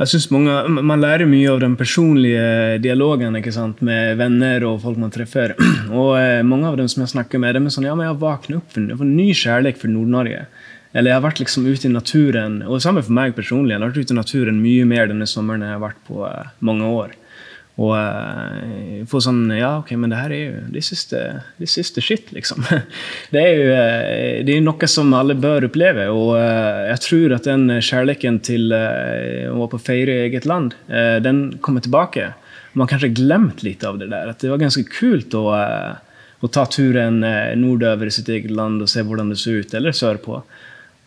Jeg 0.00 0.08
synes 0.08 0.30
mange, 0.32 0.52
Man 0.80 1.02
lærer 1.02 1.28
mye 1.28 1.48
av 1.52 1.58
den 1.60 1.74
personlige 1.76 2.78
dialogen 2.80 3.36
ikke 3.36 3.52
sant? 3.52 3.82
med 3.84 4.16
venner 4.16 4.64
og 4.64 4.80
folk 4.80 4.96
man 4.96 5.12
treffer. 5.12 5.52
Og 5.92 6.14
eh, 6.16 6.40
mange 6.40 6.70
av 6.70 6.78
dem 6.80 6.88
som 6.88 7.04
jeg 7.04 7.12
snakker 7.12 7.42
med, 7.42 7.52
dem 7.54 7.68
er 7.68 7.74
sånn 7.74 7.84
Ja, 7.84 7.92
men 7.94 8.06
jeg 8.06 8.14
har 8.14 8.22
våknet 8.22 8.62
opp 8.62 8.72
for, 8.72 8.94
for 8.96 9.04
ny 9.04 9.28
kjærlighet 9.36 9.82
for 9.82 9.92
Nord-Norge. 9.92 10.46
Eller 10.94 11.12
jeg 11.12 11.18
har 11.18 11.26
vært 11.26 11.42
liksom 11.42 11.68
ute 11.68 11.86
i 11.86 11.92
naturen. 11.92 12.62
Og 12.64 12.78
det 12.78 12.84
samme 12.86 13.04
for 13.04 13.18
meg 13.20 13.36
personlig. 13.36 13.74
Jeg 13.74 13.82
har 13.82 13.90
vært 13.90 14.00
ute 14.00 14.16
i 14.16 14.20
naturen 14.22 14.62
mye 14.64 14.88
mer 14.88 15.12
denne 15.12 15.28
sommeren 15.28 15.60
enn 15.60 15.74
jeg 15.74 15.76
har 15.76 15.84
vært 15.84 16.00
på 16.08 16.24
eh, 16.30 16.54
mange 16.64 16.88
år. 16.96 17.12
Og 17.80 17.94
uh, 17.96 19.04
få 19.08 19.22
sånn 19.24 19.46
Ja, 19.56 19.78
ok, 19.80 19.94
men 19.96 20.12
det 20.12 20.18
her 20.20 20.32
er 20.34 20.40
jo 20.42 20.64
det 20.74 20.82
siste, 20.84 22.02
shit, 22.04 22.28
liksom. 22.36 22.66
Det 23.32 23.40
er 23.40 23.54
jo 23.56 23.70
uh, 23.72 24.42
det 24.44 24.56
er 24.56 24.64
noe 24.64 24.90
som 24.90 25.14
alle 25.16 25.36
bør 25.38 25.70
oppleve. 25.70 26.08
Og 26.12 26.34
uh, 26.36 26.90
jeg 26.90 27.02
tror 27.06 27.36
at 27.38 27.48
den 27.48 27.72
kjærligheten 27.78 28.40
til 28.44 28.68
å 28.74 29.56
være 29.62 29.70
på 29.72 29.82
feire 29.86 30.16
i 30.16 30.26
eget 30.28 30.48
land, 30.48 30.74
den 31.24 31.42
kommer 31.64 31.84
tilbake. 31.84 32.32
Man 32.74 32.84
har 32.84 32.92
kanskje 32.94 33.14
glemt 33.16 33.64
litt 33.66 33.84
av 33.86 33.98
det 34.00 34.10
der. 34.12 34.30
At 34.32 34.42
det 34.42 34.50
var 34.52 34.60
ganske 34.60 34.84
kult 34.90 35.34
å, 35.38 35.46
å 35.50 36.50
ta 36.52 36.66
turen 36.70 37.22
nordover 37.60 38.10
i 38.10 38.14
sitt 38.14 38.28
eget 38.32 38.52
land 38.54 38.82
og 38.82 38.90
se 38.90 39.04
hvordan 39.06 39.32
det 39.32 39.38
ser 39.40 39.62
ut, 39.62 39.74
eller 39.74 39.96
sørpå. 39.96 40.42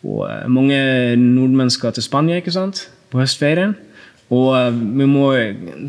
Og 0.04 0.50
mange 0.52 0.78
nordmenn 1.20 1.72
skal 1.72 1.94
til 1.96 2.04
Spania 2.04 2.40
ikke 2.42 2.54
sant? 2.54 2.86
på 3.14 3.22
høstferien. 3.22 3.76
Og 4.32 4.56
eh, 4.56 4.70
vi 4.72 5.06
må 5.08 5.28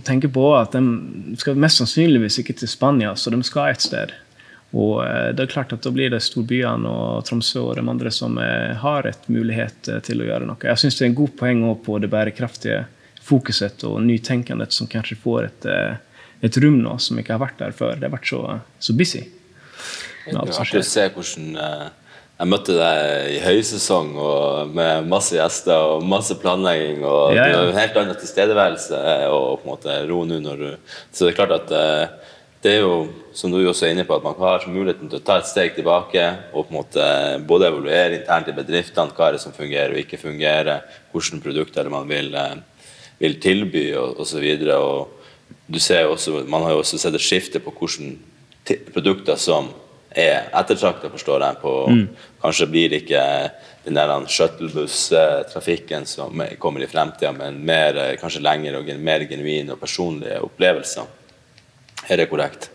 tenke 0.07 0.29
på 0.31 0.49
at 0.57 0.75
de 0.75 1.37
skal 1.39 1.59
mest 1.59 1.81
sannsynligvis 1.81 2.41
ikke 2.41 2.55
til 2.59 2.71
Spania, 2.71 3.15
så 3.15 3.31
de 3.31 3.39
skal 3.47 3.71
et 3.71 3.85
sted. 3.85 4.13
Og 4.75 5.05
eh, 5.05 5.29
det 5.35 5.45
er 5.45 5.53
klart 5.53 5.75
at 5.75 5.85
da 5.85 5.93
blir 5.95 6.11
det 6.11 6.23
storbyene 6.25 6.89
og 6.89 7.23
Tromsø 7.27 7.63
og 7.63 7.75
de 7.79 7.85
andre 7.85 8.11
som 8.11 8.39
eh, 8.41 8.73
har 8.81 9.07
et 9.07 9.29
mulighet 9.31 9.91
til 10.07 10.23
å 10.23 10.29
gjøre 10.29 10.49
noe. 10.49 10.59
Jeg 10.67 10.83
syns 10.83 10.99
det 10.99 11.07
er 11.07 11.13
en 11.13 11.19
god 11.21 11.37
poeng 11.39 11.63
også 11.69 11.85
på 11.87 11.99
det 12.03 12.11
bærekraftige 12.11 12.83
fokuset 13.25 13.87
og 13.87 14.01
nytenkandet 14.05 14.75
som 14.75 14.89
kanskje 14.89 15.17
får 15.17 15.47
et, 15.47 15.65
et 16.45 16.57
rom 16.61 16.75
nå 16.77 16.99
som 17.01 17.17
ikke 17.17 17.33
har 17.33 17.41
vært 17.41 17.63
der 17.63 17.73
før. 17.73 17.95
Det 17.97 18.05
har 18.05 18.13
vært 18.13 18.29
så, 18.29 18.41
så 18.77 18.93
busy. 18.93 19.23
Det 20.27 20.35
er 20.35 20.59
artig 20.61 20.83
å 20.83 20.85
se 20.85 21.07
hvordan 21.15 21.55
jeg 22.35 22.51
møtte 22.51 22.73
deg 22.75 23.29
i 23.31 23.39
høysesong 23.39 24.09
og 24.19 24.71
med 24.75 25.07
masse 25.07 25.37
gjester 25.37 25.95
og 25.95 26.03
masse 26.03 26.35
planlegging. 26.41 27.03
og 27.07 27.31
Ja, 27.35 27.47
ja. 27.47 27.51
Du 27.53 27.57
har 27.57 27.69
en 27.71 27.79
helt 27.79 27.99
annen 28.01 28.19
tilstedeværelse 28.19 28.99
og 29.31 29.61
på 29.61 29.63
en 29.63 29.71
måte 29.71 29.95
ro 30.09 30.23
nå. 30.27 30.41
når 30.43 30.55
du 30.59 30.69
Så 31.11 31.25
det 31.25 31.31
er 31.31 31.37
klart 31.39 31.55
at 31.55 31.71
eh, 31.71 32.07
det 32.61 32.73
er 32.73 32.81
jo, 32.81 33.07
som 33.31 33.51
du 33.51 33.61
også 33.61 33.85
er 33.85 33.93
inne 33.93 34.03
på, 34.03 34.15
at 34.15 34.23
man 34.23 34.35
har 34.39 34.67
muligheten 34.67 35.07
til 35.07 35.21
å 35.21 35.23
ta 35.23 35.37
et 35.37 35.47
steg 35.47 35.75
tilbake 35.75 36.25
og 36.51 36.65
på 36.65 36.73
en 36.73 36.79
måte 36.79 37.07
både 37.47 37.69
evaluere 37.69 38.19
internt 38.19 38.49
i 38.49 38.57
bedriftene 38.57 39.13
hva 39.15 39.29
er 39.29 39.37
det 39.37 39.43
som 39.45 39.55
fungerer 39.55 39.93
og 39.93 40.01
ikke 40.01 40.19
fungerer, 40.19 40.83
hvilke 41.13 41.39
produkter 41.39 41.87
man 41.93 42.09
vil, 42.09 42.35
eh, 42.35 42.57
vil 43.21 43.39
tilby 43.39 43.93
osv. 43.95 44.43
Du 45.67 45.79
ser 45.79 46.03
jo 46.03 46.17
også, 46.17 46.43
man 46.49 46.63
har 46.63 46.75
jo 46.75 46.83
også 46.83 46.99
sett 46.99 47.15
et 47.15 47.21
skifte 47.23 47.63
på 47.63 47.71
hvilke 47.71 48.81
produkter 48.91 49.39
som 49.39 49.71
er 50.15 50.49
ettertrakta, 50.55 51.09
forstår 51.11 51.43
jeg. 51.43 51.57
på 51.61 51.73
Kanskje 52.41 52.67
blir 52.71 52.89
det 52.91 53.01
ikke 53.03 53.23
den 53.85 53.97
der 53.99 54.13
shuttlebuss-trafikken 54.27 56.05
som 56.09 56.41
kommer 56.59 56.83
i 56.83 56.87
fremtida, 56.89 57.31
men 57.31 57.59
mer, 57.65 57.97
eh, 57.97 58.15
kanskje 58.17 58.41
lengre 58.41 58.79
og 58.79 58.89
mer 58.97 59.27
genuine 59.29 59.73
og 59.73 59.79
personlige 59.79 60.41
opplevelser. 60.41 61.05
Er 62.09 62.17
det 62.17 62.29
korrekt? 62.29 62.69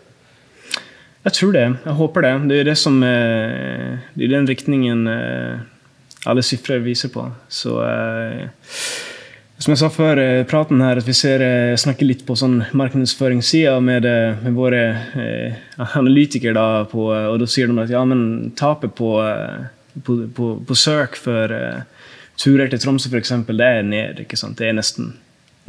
Jeg 1.23 1.33
tror 1.33 1.51
det. 1.53 1.67
Jeg 1.85 1.93
håper 1.93 2.21
det. 2.21 2.33
Det 2.49 2.59
er 2.59 2.63
det 2.63 2.77
som 2.77 3.03
eh, 3.03 3.99
Det 4.15 4.25
er 4.25 4.33
den 4.37 4.47
riktningen 4.49 5.07
eh, 5.07 5.59
alle 6.25 6.41
sifre 6.41 6.79
viser 6.81 7.11
på. 7.13 7.27
Så 7.49 7.77
eh, 7.85 8.47
som 9.61 9.73
jeg 9.73 9.79
sa 9.81 9.89
før 9.93 10.19
eh, 10.21 10.43
praten 10.49 10.81
her, 10.81 10.99
at 10.99 11.07
vi 11.07 11.15
ser, 11.17 11.43
eh, 11.45 11.77
snakker 11.79 12.07
litt 12.09 12.25
på 12.27 12.35
sånn 12.39 12.59
markedsføringssida 12.77 13.77
med, 13.83 14.07
eh, 14.09 14.41
med 14.41 14.57
våre 14.57 14.83
eh, 15.21 15.59
analytikere, 15.97 16.55
da, 16.57 16.85
på, 16.89 17.07
og 17.13 17.39
da 17.41 17.49
sier 17.49 17.69
de 17.69 17.77
at 17.83 17.93
ja, 17.93 18.03
men 18.07 18.51
tapet 18.57 18.95
på, 18.97 19.13
på, 20.03 20.19
på, 20.35 20.53
på 20.67 20.77
søk 20.77 21.19
for 21.19 21.53
eh, 21.55 22.07
turer 22.41 22.71
til 22.71 22.81
Tromsø 22.81 23.11
f.eks., 23.11 23.35
det 23.51 23.67
er 23.67 23.83
ned. 23.85 24.23
ikke 24.25 24.39
sant? 24.39 24.57
Det 24.57 24.71
er 24.71 24.79
nesten 24.79 25.13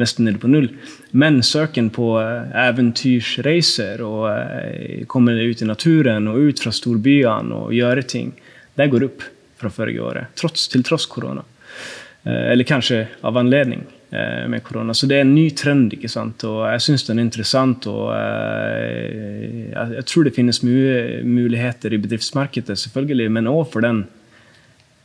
nesten 0.01 0.25
nede 0.25 0.39
på 0.39 0.49
null. 0.49 0.69
Men 1.11 1.43
søken 1.43 1.91
på 1.95 2.15
eh, 2.21 2.53
eventyrsreiser 2.67 4.03
og 4.07 4.27
eh, 4.33 5.05
komme 5.11 5.37
ut 5.37 5.63
i 5.63 5.69
naturen 5.69 6.29
og 6.33 6.49
ut 6.49 6.63
fra 6.65 6.73
storbyene 6.75 7.65
og 7.65 7.77
gjøre 7.77 8.07
ting, 8.09 8.33
det 8.79 8.89
går 8.93 9.09
opp 9.11 9.27
fra 9.61 9.71
forrige 9.71 10.03
året, 10.03 10.33
tross, 10.39 10.67
til 10.73 10.85
tross 10.87 11.07
korona. 11.07 11.45
Eh, 12.25 12.53
Eller 12.53 12.65
kanskje 12.65 13.07
av 13.21 13.37
anledning 13.37 13.83
eh, 14.11 14.49
med 14.49 14.63
korona. 14.63 14.95
Så 14.95 15.07
det 15.07 15.19
er 15.19 15.27
en 15.27 15.35
ny 15.35 15.49
trend, 15.59 15.93
ikke 15.97 16.11
sant? 16.11 16.45
og 16.47 16.65
jeg 16.71 16.85
syns 16.87 17.07
den 17.09 17.19
er 17.19 17.27
interessant. 17.27 17.87
og 17.91 18.13
eh, 18.15 19.71
jeg, 19.73 20.07
tror 20.07 20.27
det 20.27 20.37
finnes 20.37 20.63
mye 20.63 21.23
muligheter 21.27 21.95
i 21.95 22.03
bedriftsmarkedet, 22.03 22.79
selvfølgelig, 22.79 23.31
men 23.31 23.51
òg 23.51 23.65
for 23.73 23.85
den 23.85 24.05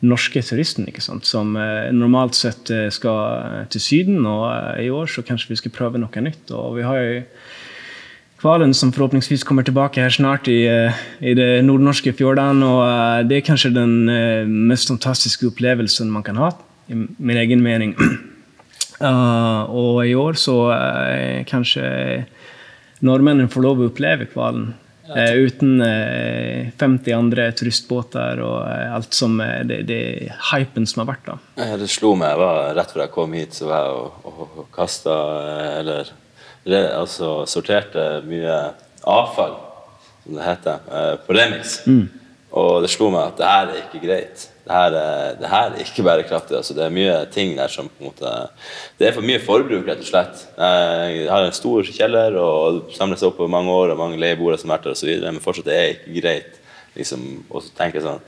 norske 0.05 0.43
turisten, 0.45 0.85
ikke 0.85 1.01
sant? 1.01 1.25
som 1.25 1.55
normalt 1.97 2.37
sett 2.37 2.69
skal 2.93 3.65
til 3.73 3.81
Syden. 3.81 4.19
Og 4.29 4.77
i 4.77 4.91
år 4.93 5.09
så 5.09 5.25
kanskje 5.25 5.55
vi 5.55 5.63
skal 5.63 5.73
prøve 5.73 5.97
noe 5.97 6.21
nytt. 6.21 6.53
Og 6.53 6.77
vi 6.77 6.85
har 6.85 7.01
jo 7.01 7.23
Kvalen 8.37 8.69
som 8.77 8.91
forhåpentligvis 8.93 9.41
kommer 9.49 9.65
tilbake 9.65 9.97
her 9.97 10.11
snart 10.13 10.45
i, 10.45 10.59
i 10.69 11.31
det 11.33 11.63
nordnorske 11.65 12.11
fjordene. 12.13 12.67
Og 12.69 13.25
det 13.25 13.39
er 13.39 13.47
kanskje 13.47 13.73
den 13.73 13.95
mest 14.69 14.91
fantastiske 14.93 15.49
opplevelsen 15.49 16.11
man 16.13 16.21
kan 16.21 16.37
ha, 16.37 16.51
i 16.87 16.95
min 16.95 17.37
egen 17.37 17.63
mening. 17.63 17.95
Uh, 19.01 19.63
og 19.81 20.01
i 20.07 20.15
år 20.17 20.39
så 20.39 20.57
uh, 20.71 21.45
kanskje 21.47 21.87
nordmennene 23.05 23.51
får 23.51 23.65
lov 23.65 23.81
å 23.81 23.89
oppleve 23.91 24.29
Kvalen. 24.31 24.71
Uh, 25.07 25.37
uten 25.47 25.79
eh, 25.79 26.67
50 26.75 27.13
andre 27.15 27.45
turistbåter 27.55 28.41
og 28.43 28.57
alt 28.67 29.15
som 29.15 29.37
det, 29.39 29.77
det 29.87 29.99
hypen 30.49 30.83
som 30.89 31.05
har 31.05 31.13
vært. 31.13 31.29
da. 31.29 31.67
Det 31.79 31.87
slo 31.87 32.11
meg 32.19 32.33
jeg 32.33 32.41
var 32.41 32.59
rett 32.75 32.91
før 32.91 33.03
jeg 33.05 33.13
kom 33.13 33.37
hit, 33.37 33.55
så 33.55 33.69
var 33.69 33.85
jeg 33.85 34.01
og, 34.01 34.27
og, 34.27 34.41
og 34.59 34.67
kasta 34.75 35.15
Eller 35.77 36.11
re, 36.67 36.81
altså 36.97 37.31
sorterte 37.47 38.03
mye 38.27 38.59
avfall, 39.07 39.55
som 40.25 40.35
det 40.35 40.43
heter, 40.49 40.91
på 41.23 41.39
Remix. 41.39 41.77
Og 42.59 42.83
det 42.83 42.91
slo 42.91 43.07
meg 43.13 43.31
at 43.31 43.39
det 43.39 43.53
her 43.53 43.71
er 43.71 43.81
ikke 43.85 44.03
greit. 44.03 44.47
Det 44.67 44.75
her 44.75 44.95
er, 44.99 45.35
det 45.39 45.47
her 45.47 45.69
er 45.71 45.79
ikke 45.83 46.03
bærekraftig. 46.03 46.57
Altså, 46.59 46.73
det 46.75 46.83
er 46.83 46.91
mye 46.91 47.13
ting 47.31 47.53
der 47.55 47.71
som 47.71 47.87
på 47.87 48.01
en 48.03 48.09
måte 48.09 48.31
Det 48.99 49.07
er 49.07 49.13
for 49.15 49.23
mye 49.23 49.39
forbruk, 49.39 49.85
rett 49.87 50.01
og 50.03 50.09
slett. 50.09 50.41
Eh, 50.57 51.03
Jeg 51.23 51.29
har 51.31 51.45
en 51.45 51.55
stor 51.55 51.87
kjeller 51.87 52.35
og 52.41 52.89
samler 52.97 53.15
seg 53.21 53.29
opp 53.29 53.39
over 53.39 53.53
mange 53.53 53.71
år 53.71 53.93
og 53.93 54.01
mange 54.01 54.19
leieboere 54.19 54.57
som 54.59 54.69
har 54.73 54.81
vært 54.81 54.89
der 54.89 54.97
osv., 54.97 55.13
men 55.23 55.39
fortsatt 55.43 55.69
det 55.69 55.77
er 55.77 55.93
ikke 55.93 56.15
greit. 56.21 56.57
Liksom, 56.97 57.23
å 57.53 57.61
tenke 57.77 58.01
sånn 58.03 58.19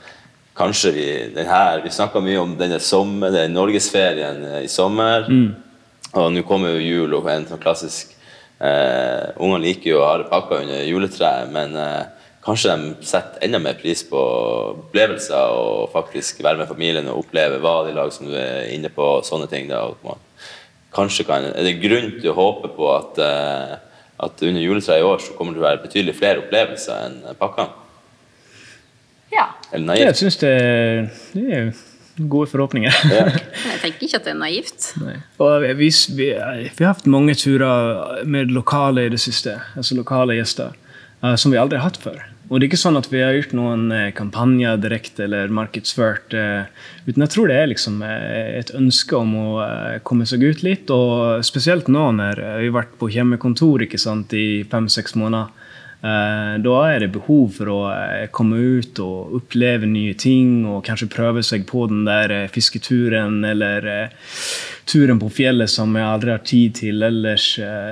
Kanskje 0.60 0.90
vi 0.92 1.04
den 1.34 1.46
her, 1.48 1.80
Vi 1.84 1.90
snakka 1.94 2.20
mye 2.24 2.40
om 2.40 2.56
denne 2.58 2.80
sommer, 2.80 3.30
den 3.32 3.52
norgesferien 3.56 4.40
eh, 4.44 4.62
i 4.64 4.68
sommer. 4.68 5.28
Og 6.14 6.32
nå 6.34 6.42
kommer 6.48 6.72
jo 6.74 6.80
jul 7.04 7.14
og 7.20 7.28
en 7.30 7.44
sånn 7.46 7.60
klassisk 7.62 8.16
eh, 8.60 9.28
Ungene 9.38 9.60
liker 9.62 9.92
jo 9.92 10.00
å 10.00 10.08
ha 10.08 10.16
det 10.18 10.30
pakka 10.32 10.62
under 10.64 10.80
juletreet, 10.88 11.52
men 11.54 11.76
eh, 11.76 12.02
kanskje 12.44 12.72
de 12.76 12.94
setter 13.04 13.42
enda 13.44 13.58
mer 13.60 13.74
pris 13.80 14.02
på 14.08 14.20
opplevelser 14.86 15.52
og 15.60 15.90
faktisk 15.92 16.40
være 16.44 16.62
med 16.62 16.70
familien 16.70 17.08
og 17.12 17.24
oppleve 17.24 17.58
hva 17.60 17.74
de 17.86 17.92
lag 17.96 18.12
som 18.14 18.26
du 18.30 18.34
er 18.38 18.70
inne 18.74 18.88
på, 18.92 19.04
og 19.18 19.26
sånne 19.28 19.48
ting. 19.50 19.68
Da, 19.68 19.84
kanskje 20.96 21.26
kan, 21.28 21.44
Er 21.54 21.62
det 21.68 21.76
grunn 21.82 22.14
til 22.20 22.30
å 22.32 22.38
håpe 22.38 22.72
på 22.76 22.88
at, 22.96 23.18
eh, 23.22 23.76
at 24.24 24.42
under 24.42 24.60
juletreet 24.64 25.00
i 25.02 25.06
år 25.06 25.20
så 25.22 25.36
kommer 25.36 25.52
det 25.52 25.60
til 25.60 25.64
å 25.64 25.68
være 25.68 25.84
betydelig 25.84 26.16
flere 26.18 26.42
opplevelser 26.46 27.06
enn 27.06 27.20
pakkene? 27.38 27.68
Ja. 29.32 29.46
Eller 29.72 29.94
Jeg 30.00 30.06
naivt? 30.10 30.16
syns 30.18 30.36
det, 30.40 30.54
det, 31.36 31.46
er- 31.54 31.86
gode 32.28 32.50
forhåpninger. 32.50 32.92
Ja. 33.12 33.28
Jeg 33.70 33.78
tenker 33.84 34.02
ikke 34.08 34.18
at 34.18 34.24
det 34.26 34.32
er 34.34 34.40
naivt. 34.40 34.88
Vi, 34.98 35.88
vi, 36.18 36.26
vi 36.26 36.84
har 36.84 36.90
hatt 36.90 37.06
mange 37.08 37.36
turer 37.38 38.24
med 38.28 38.50
lokale 38.52 39.06
i 39.06 39.12
det 39.14 39.20
siste, 39.22 39.54
altså 39.76 39.94
lokale 39.96 40.34
gjester, 40.36 40.74
eh, 41.22 41.36
som 41.40 41.52
vi 41.54 41.60
aldri 41.62 41.78
har 41.78 41.86
hatt 41.88 42.00
før. 42.02 42.18
Og 42.50 42.58
det 42.58 42.66
er 42.66 42.72
ikke 42.72 42.80
sånn 42.82 42.98
at 42.98 43.06
vi 43.12 43.20
har 43.22 43.36
gjort 43.36 43.52
noen 43.54 43.92
eh, 43.94 44.08
kampanjer 44.10 44.80
direkte 44.82 45.22
eller 45.28 45.52
markedsført. 45.54 46.34
eh, 46.34 46.66
Uten 47.06 47.22
jeg 47.22 47.30
tror 47.30 47.46
det 47.46 47.58
er 47.60 47.70
liksom 47.70 48.00
eh, 48.02 48.58
et 48.58 48.72
ønske 48.74 49.14
om 49.14 49.36
å 49.38 49.50
komme 50.02 50.26
seg 50.26 50.42
ut 50.42 50.64
litt. 50.66 50.90
Og 50.90 51.46
spesielt 51.46 51.86
nå 51.86 52.08
når 52.18 52.42
vi 52.42 52.66
har 52.66 52.74
vært 52.80 52.98
på 52.98 53.10
hjemmekontor 53.14 53.86
sant, 54.02 54.34
i 54.34 54.64
fem-seks 54.70 55.14
måneder. 55.14 55.56
Da 56.00 56.74
er 56.88 57.02
det 57.02 57.10
behov 57.12 57.58
for 57.58 57.68
å 57.68 57.78
komme 58.32 58.56
ut 58.56 58.96
og 59.04 59.34
oppleve 59.36 59.84
nye 59.84 60.14
ting 60.16 60.62
og 60.64 60.80
kanskje 60.86 61.10
prøve 61.12 61.42
seg 61.44 61.66
på 61.68 61.82
den 61.90 62.06
der 62.06 62.48
fisketuren 62.48 63.42
eller 63.44 64.08
turen 64.88 65.20
på 65.20 65.28
fjellet 65.28 65.68
som 65.68 65.92
jeg 65.92 66.08
aldri 66.08 66.32
har 66.32 66.40
tid 66.48 66.78
til 66.80 67.04
ellers. 67.04 67.50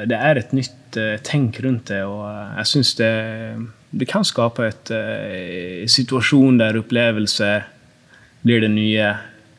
Det 0.09 0.17
er 0.17 0.41
et 0.41 0.57
nytt 0.57 0.97
tenk 1.29 1.61
rundt 1.61 1.93
det, 1.93 2.01
og 2.09 2.25
jeg 2.57 2.71
syns 2.73 2.95
det, 2.97 3.13
det 3.91 4.09
kan 4.11 4.27
skape 4.27 4.69
et 4.69 4.93
uh, 4.93 5.87
situasjon 5.89 6.61
der 6.61 6.79
opplevelse 6.81 7.51
blir 8.45 8.63
den 8.63 8.77
nye, 8.77 9.13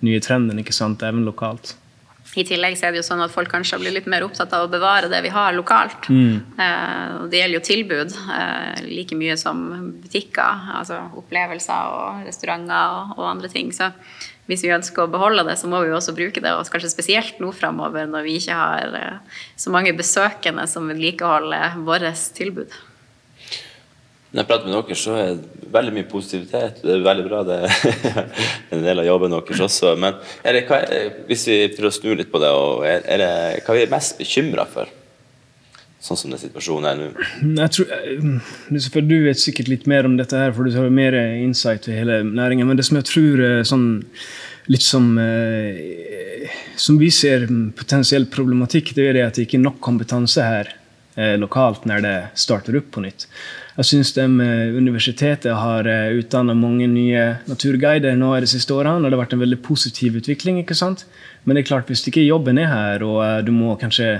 nye 0.05 0.23
trenden, 0.23 0.61
ikke 0.61 0.75
sant, 0.75 1.03
even 1.05 1.25
lokalt. 1.27 1.75
I 2.37 2.45
tillegg 2.45 2.75
så 2.77 2.87
er 2.87 2.93
det 2.93 3.01
jo 3.01 3.07
sånn 3.07 3.23
at 3.23 3.33
folk 3.33 3.49
kanskje 3.49 3.79
blir 3.81 3.93
litt 3.95 4.07
mer 4.09 4.21
opptatt 4.21 4.51
av 4.53 4.67
å 4.67 4.71
bevare 4.71 5.09
det 5.09 5.21
vi 5.25 5.31
har 5.33 5.55
lokalt. 5.57 6.09
Eh, 6.61 7.15
og 7.23 7.31
det 7.31 7.41
gjelder 7.41 7.57
jo 7.57 7.65
tilbud 7.65 8.17
eh, 8.35 8.81
like 8.85 9.17
mye 9.17 9.37
som 9.39 9.63
butikker, 10.03 10.67
altså 10.77 11.01
opplevelser 11.17 11.95
og 11.95 12.27
restauranter 12.29 12.99
og, 12.99 13.15
og 13.17 13.31
andre 13.31 13.49
ting. 13.49 13.71
Så 13.73 13.89
hvis 14.49 14.61
vi 14.65 14.73
ønsker 14.75 15.05
å 15.05 15.11
beholde 15.11 15.47
det, 15.47 15.57
så 15.61 15.69
må 15.69 15.81
vi 15.81 15.89
jo 15.89 15.97
også 15.97 16.13
bruke 16.17 16.43
det, 16.43 16.53
og 16.53 16.69
kanskje 16.69 16.93
spesielt 16.93 17.41
nå 17.41 17.49
framover 17.55 18.05
når 18.09 18.27
vi 18.27 18.37
ikke 18.37 18.59
har 18.61 18.99
eh, 18.99 19.41
så 19.57 19.73
mange 19.73 19.95
besøkende 19.97 20.67
som 20.69 20.89
vedlikeholder 20.89 21.81
vårt 21.87 22.29
tilbud. 22.37 22.77
Når 24.29 24.43
jeg 24.43 24.47
prater 24.49 24.69
med 24.69 24.75
dere, 24.77 24.95
så 24.99 25.13
er 25.17 25.29
det 25.39 25.69
veldig 25.73 25.93
mye 25.95 26.05
positivitet. 26.09 26.83
Det 26.83 26.91
er 26.93 27.01
veldig 27.05 27.23
bra. 27.25 27.39
Det 27.47 27.55
er 27.65 28.19
en 28.77 28.83
del 28.85 29.01
av 29.01 29.07
jobben 29.07 29.33
deres 29.33 29.63
også. 29.65 29.95
Men 29.97 30.19
det, 30.45 30.61
er- 30.69 31.09
hvis 31.29 31.47
vi 31.49 31.57
prøver 31.73 31.89
å 31.89 31.95
snu 31.97 32.11
litt 32.19 32.29
på 32.33 32.41
det, 32.43 32.51
er, 32.91 33.01
er 33.15 33.23
det, 33.23 33.31
hva 33.65 33.73
er 33.73 33.79
vi 33.87 33.91
mest 33.95 34.19
bekymra 34.21 34.67
for? 34.69 34.91
Sånn 35.99 36.15
som 36.15 36.31
den 36.31 36.39
situasjonen 36.39 36.85
er 36.87 36.99
nå. 37.01 37.07
Jeg 37.57 37.73
tror, 37.75 37.89
eh, 37.91 38.85
for 38.93 39.03
Du 39.09 39.17
vet 39.25 39.41
sikkert 39.41 39.67
litt 39.73 39.89
mer 39.89 40.05
om 40.07 40.13
dette, 40.15 40.37
her, 40.39 40.53
for 40.55 40.63
du 40.69 40.77
har 40.77 40.87
mer 40.93 41.17
insight 41.41 41.89
i 41.91 41.97
hele 41.97 42.21
næringen. 42.23 42.69
Men 42.69 42.77
det 42.79 42.85
som 42.87 43.01
jeg 43.01 43.09
tror 43.09 43.41
er 43.43 43.65
sånn, 43.67 43.87
litt 44.71 44.85
som, 44.85 45.09
eh, 45.19 46.47
som 46.79 47.01
vi 47.01 47.09
ser 47.11 47.49
potensiell 47.75 48.29
problematikk, 48.31 48.93
det 48.95 49.09
er 49.09 49.17
det 49.17 49.25
at 49.25 49.35
det 49.41 49.47
ikke 49.49 49.57
er 49.59 49.65
nok 49.65 49.81
kompetanse 49.83 50.45
her 50.45 50.69
eh, 50.71 50.78
lokalt 51.39 51.83
når 51.89 52.03
det 52.05 52.13
starter 52.39 52.77
opp 52.79 52.91
på 52.95 53.03
nytt. 53.03 53.25
Jeg 53.79 53.87
syns 53.89 54.11
universitetet 54.17 55.51
har 55.55 55.87
utdanna 56.15 56.55
mange 56.55 56.87
nye 56.87 57.25
naturguider 57.47 58.15
nå 58.19 58.33
de 58.39 58.49
siste 58.51 58.75
årene, 58.75 58.99
og 58.99 59.07
det 59.07 59.17
har 59.17 59.23
vært 59.25 59.35
en 59.37 59.43
veldig 59.43 59.61
positiv 59.63 60.19
utvikling. 60.19 60.59
ikke 60.63 60.77
sant? 60.77 61.05
Men 61.43 61.55
det 61.55 61.63
er 61.63 61.71
klart, 61.71 61.87
hvis 61.89 62.05
ikke 62.07 62.25
jobben 62.25 62.59
er 62.61 62.69
her, 62.71 63.05
og 63.07 63.23
eh, 63.25 63.39
du 63.45 63.53
må 63.55 63.75
kanskje 63.79 64.19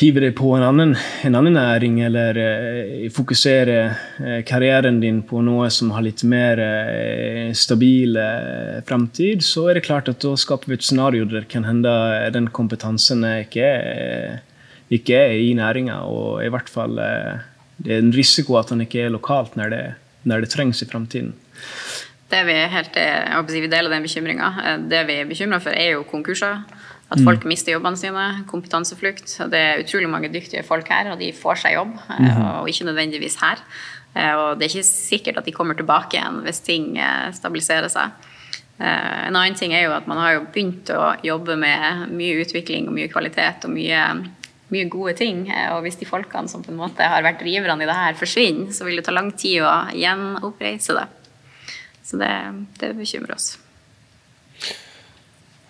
hive 0.00 0.22
deg 0.24 0.32
på 0.38 0.54
en 0.56 0.64
annen, 0.64 0.94
en 1.26 1.36
annen 1.36 1.56
næring, 1.58 1.98
eller 2.06 2.38
eh, 2.40 3.08
fokusere 3.12 3.76
eh, 3.84 4.38
karrieren 4.48 5.00
din 5.02 5.20
på 5.28 5.42
noe 5.44 5.68
som 5.70 5.92
har 5.92 6.04
litt 6.06 6.24
mer 6.24 6.60
eh, 6.64 7.50
stabil 7.56 8.16
framtid, 8.88 9.44
så 9.44 9.68
er 9.68 9.78
det 9.78 9.86
klart 9.86 10.08
at 10.10 10.22
da 10.24 10.32
skaper 10.40 10.72
vi 10.72 10.80
et 10.80 10.86
scenario 10.86 11.28
der 11.28 11.44
det 11.44 11.52
kan 11.52 11.68
hende 11.68 11.92
den 12.34 12.48
kompetansen 12.54 13.24
ikke 13.44 13.68
er, 13.68 14.40
ikke 14.92 15.16
er 15.16 15.38
i 15.40 15.52
næringa, 15.58 16.00
og 16.08 16.44
i 16.44 16.50
hvert 16.52 16.68
fall 16.72 16.98
eh, 17.00 17.40
det 17.82 17.96
er 17.96 18.02
en 18.04 18.12
risiko 18.14 18.58
at 18.60 18.70
den 18.70 18.84
ikke 18.84 19.06
er 19.06 19.12
lokalt 19.14 19.56
når 19.58 19.72
det, 19.74 19.82
når 20.28 20.44
det 20.44 20.50
trengs 20.52 20.82
i 20.84 20.88
fremtiden. 20.90 21.32
Det 22.32 22.44
vi, 22.48 22.54
helt, 22.72 22.94
si, 23.50 23.60
vi 23.60 23.68
deler 23.68 23.92
den 23.92 24.04
bekymringa. 24.06 24.46
Det 24.88 25.02
vi 25.08 25.18
er 25.20 25.28
bekymra 25.28 25.58
for, 25.60 25.74
er 25.76 25.98
jo 25.98 26.04
konkurser. 26.08 26.62
At 27.12 27.20
folk 27.20 27.42
mister 27.44 27.74
jobbene 27.74 27.98
sine. 28.00 28.22
Kompetanseflukt. 28.48 29.34
Det 29.52 29.58
er 29.60 29.82
utrolig 29.82 30.08
mange 30.08 30.30
dyktige 30.32 30.62
folk 30.64 30.88
her, 30.88 31.10
og 31.12 31.18
de 31.20 31.28
får 31.36 31.58
seg 31.60 31.74
jobb. 31.76 31.90
eh, 32.08 32.38
Og 32.62 32.70
ikke 32.72 32.86
nødvendigvis 32.88 33.36
her. 33.42 33.60
Eh, 34.16 34.32
Og 34.32 34.58
det 34.58 34.64
er 34.64 34.70
ikke 34.78 34.86
sikkert 34.88 35.36
at 35.42 35.44
de 35.44 35.52
kommer 35.52 35.74
tilbake 35.76 36.16
igjen 36.16 36.40
hvis 36.46 36.62
ting 36.64 36.96
eh, 36.96 37.28
stabiliserer 37.36 37.90
seg. 37.92 38.12
Eh, 38.80 39.26
En 39.28 39.36
annen 39.36 39.54
ting 39.54 39.74
er 39.74 39.84
jo 39.84 39.92
at 39.92 40.06
man 40.08 40.16
har 40.16 40.38
jo 40.38 40.46
begynt 40.54 40.88
å 40.88 41.16
jobbe 41.22 41.56
med 41.60 42.08
mye 42.16 42.40
utvikling 42.46 42.88
og 42.88 42.94
mye 42.96 43.12
kvalitet 43.12 43.66
og 43.68 43.74
mye, 43.76 44.00
mye 44.72 44.88
gode 44.90 45.14
ting. 45.18 45.44
Eh, 45.50 45.68
Og 45.74 45.82
hvis 45.86 45.98
de 46.00 46.08
folkene 46.08 46.48
som 46.50 46.64
på 46.64 46.72
en 46.72 46.80
måte 46.80 47.06
har 47.06 47.24
vært 47.24 47.42
driverne 47.42 47.84
i 47.84 47.88
det 47.88 47.98
her, 47.98 48.18
forsvinner, 48.18 48.72
så 48.74 48.86
vil 48.88 48.98
det 48.98 49.06
ta 49.08 49.14
lang 49.14 49.32
tid 49.32 49.62
å 49.62 49.74
gjenoppreise 49.96 50.96
det. 50.98 51.08
Så 52.02 52.18
det, 52.20 52.32
det 52.80 52.94
bekymrer 52.98 53.36
oss. 53.36 53.52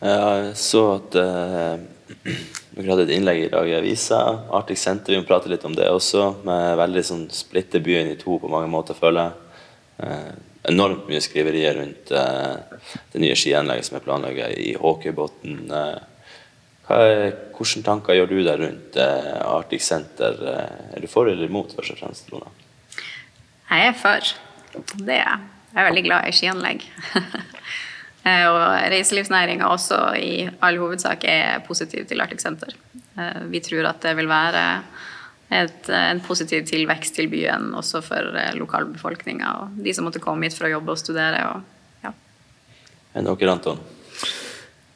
Jeg 0.02 0.54
så 0.58 0.80
at 0.96 1.14
eh, 1.20 1.82
dere 2.74 2.88
hadde 2.90 3.04
et 3.06 3.12
innlegg 3.16 3.44
i 3.44 3.50
dag 3.52 3.68
i 3.68 3.76
avisa. 3.78 4.22
Arctic 4.50 4.80
Center, 4.82 5.14
vi 5.14 5.20
må 5.20 5.28
prate 5.28 5.50
litt 5.52 5.66
om 5.68 5.76
det 5.76 5.90
også. 5.90 6.24
Med 6.46 6.78
veldig 6.80 7.04
sånn 7.06 7.26
splitte 7.34 7.82
byen 7.84 8.10
i 8.10 8.18
to 8.20 8.40
på 8.42 8.50
mange 8.50 8.70
måter, 8.72 8.98
føler 8.98 9.28
jeg. 9.28 9.60
Eh, 10.02 10.32
enormt 10.72 11.08
mye 11.10 11.22
skriverier 11.22 11.74
rundt 11.78 12.10
eh, 12.14 12.80
det 13.12 13.22
nye 13.22 13.36
skianlegget 13.38 13.88
som 13.88 13.98
er 13.98 14.04
planlagt 14.04 14.58
i 14.58 14.72
Håkøybotn. 14.78 15.56
Er- 16.90 17.32
hvilke 17.56 17.82
tanker 17.86 18.14
gjør 18.14 18.28
du 18.28 18.42
der 18.42 18.58
rundt 18.58 18.96
eh, 18.96 19.40
Arctic 19.46 19.82
Center? 19.86 20.34
Eh, 20.42 20.96
er 20.96 21.00
du 21.00 21.06
for 21.06 21.26
eller 21.30 21.46
imot, 21.46 21.74
først 21.76 21.92
og 21.94 21.98
fremst, 21.98 22.30
Lona? 22.32 22.50
Jeg 23.70 23.86
er 23.88 23.92
for. 23.96 24.32
Det 24.98 25.14
er 25.14 25.22
jeg. 25.22 25.38
Jeg 25.72 25.80
er 25.80 25.88
veldig 25.90 26.04
glad 26.04 26.28
i 26.28 26.32
skianlegg. 26.36 26.86
Eh, 28.22 28.44
og 28.46 28.60
reiselivsnæringa 28.92 29.66
også 29.66 29.96
i 30.14 30.44
all 30.62 30.76
hovedsak 30.78 31.24
er 31.26 31.56
positiv 31.66 32.04
til 32.06 32.20
Arctic 32.22 32.38
Center. 32.44 32.68
Eh, 33.18 33.40
Vi 33.50 33.58
tror 33.66 33.88
at 33.88 33.98
det 34.04 34.12
vil 34.14 34.28
være 34.30 34.60
et, 35.50 35.88
en 35.90 36.20
positiv 36.22 36.62
tilvekst 36.70 37.16
til 37.18 37.26
byen 37.32 37.72
også 37.74 37.98
for 38.06 38.22
lokalbefolkninga 38.54 39.48
og 39.64 39.74
de 39.82 39.90
som 39.94 40.06
måtte 40.06 40.22
komme 40.22 40.46
hit 40.46 40.54
for 40.54 40.68
å 40.68 40.70
jobbe 40.76 40.94
og 40.94 41.00
studere. 41.02 41.42
Og, 41.50 41.64
ja. 42.04 42.12
Enn 43.18 43.26
dere, 43.26 43.50
Anton? 43.56 43.82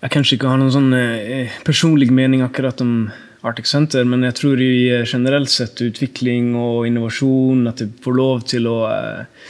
Jeg 0.04 0.12
kanskje 0.12 0.36
ikke 0.36 0.50
har 0.50 0.58
noen 0.60 0.74
sånn 0.74 0.92
eh, 0.92 1.52
personlig 1.64 2.10
mening 2.12 2.42
akkurat 2.44 2.82
om 2.84 3.06
Arctic 3.46 3.68
Center, 3.70 4.04
men 4.04 4.26
jeg 4.26 4.36
tror 4.36 4.60
i 4.60 4.90
eh, 4.92 5.06
generelt 5.08 5.48
sett 5.48 5.80
utvikling 5.80 6.50
og 6.60 6.84
innovasjon, 6.84 7.62
at 7.70 7.80
det 7.80 7.88
får 8.04 8.18
lov 8.18 8.44
til 8.50 8.68
å 8.68 8.76
eh, 8.90 9.46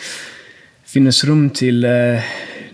finnes 0.86 1.18
rom 1.26 1.48
til 1.50 1.82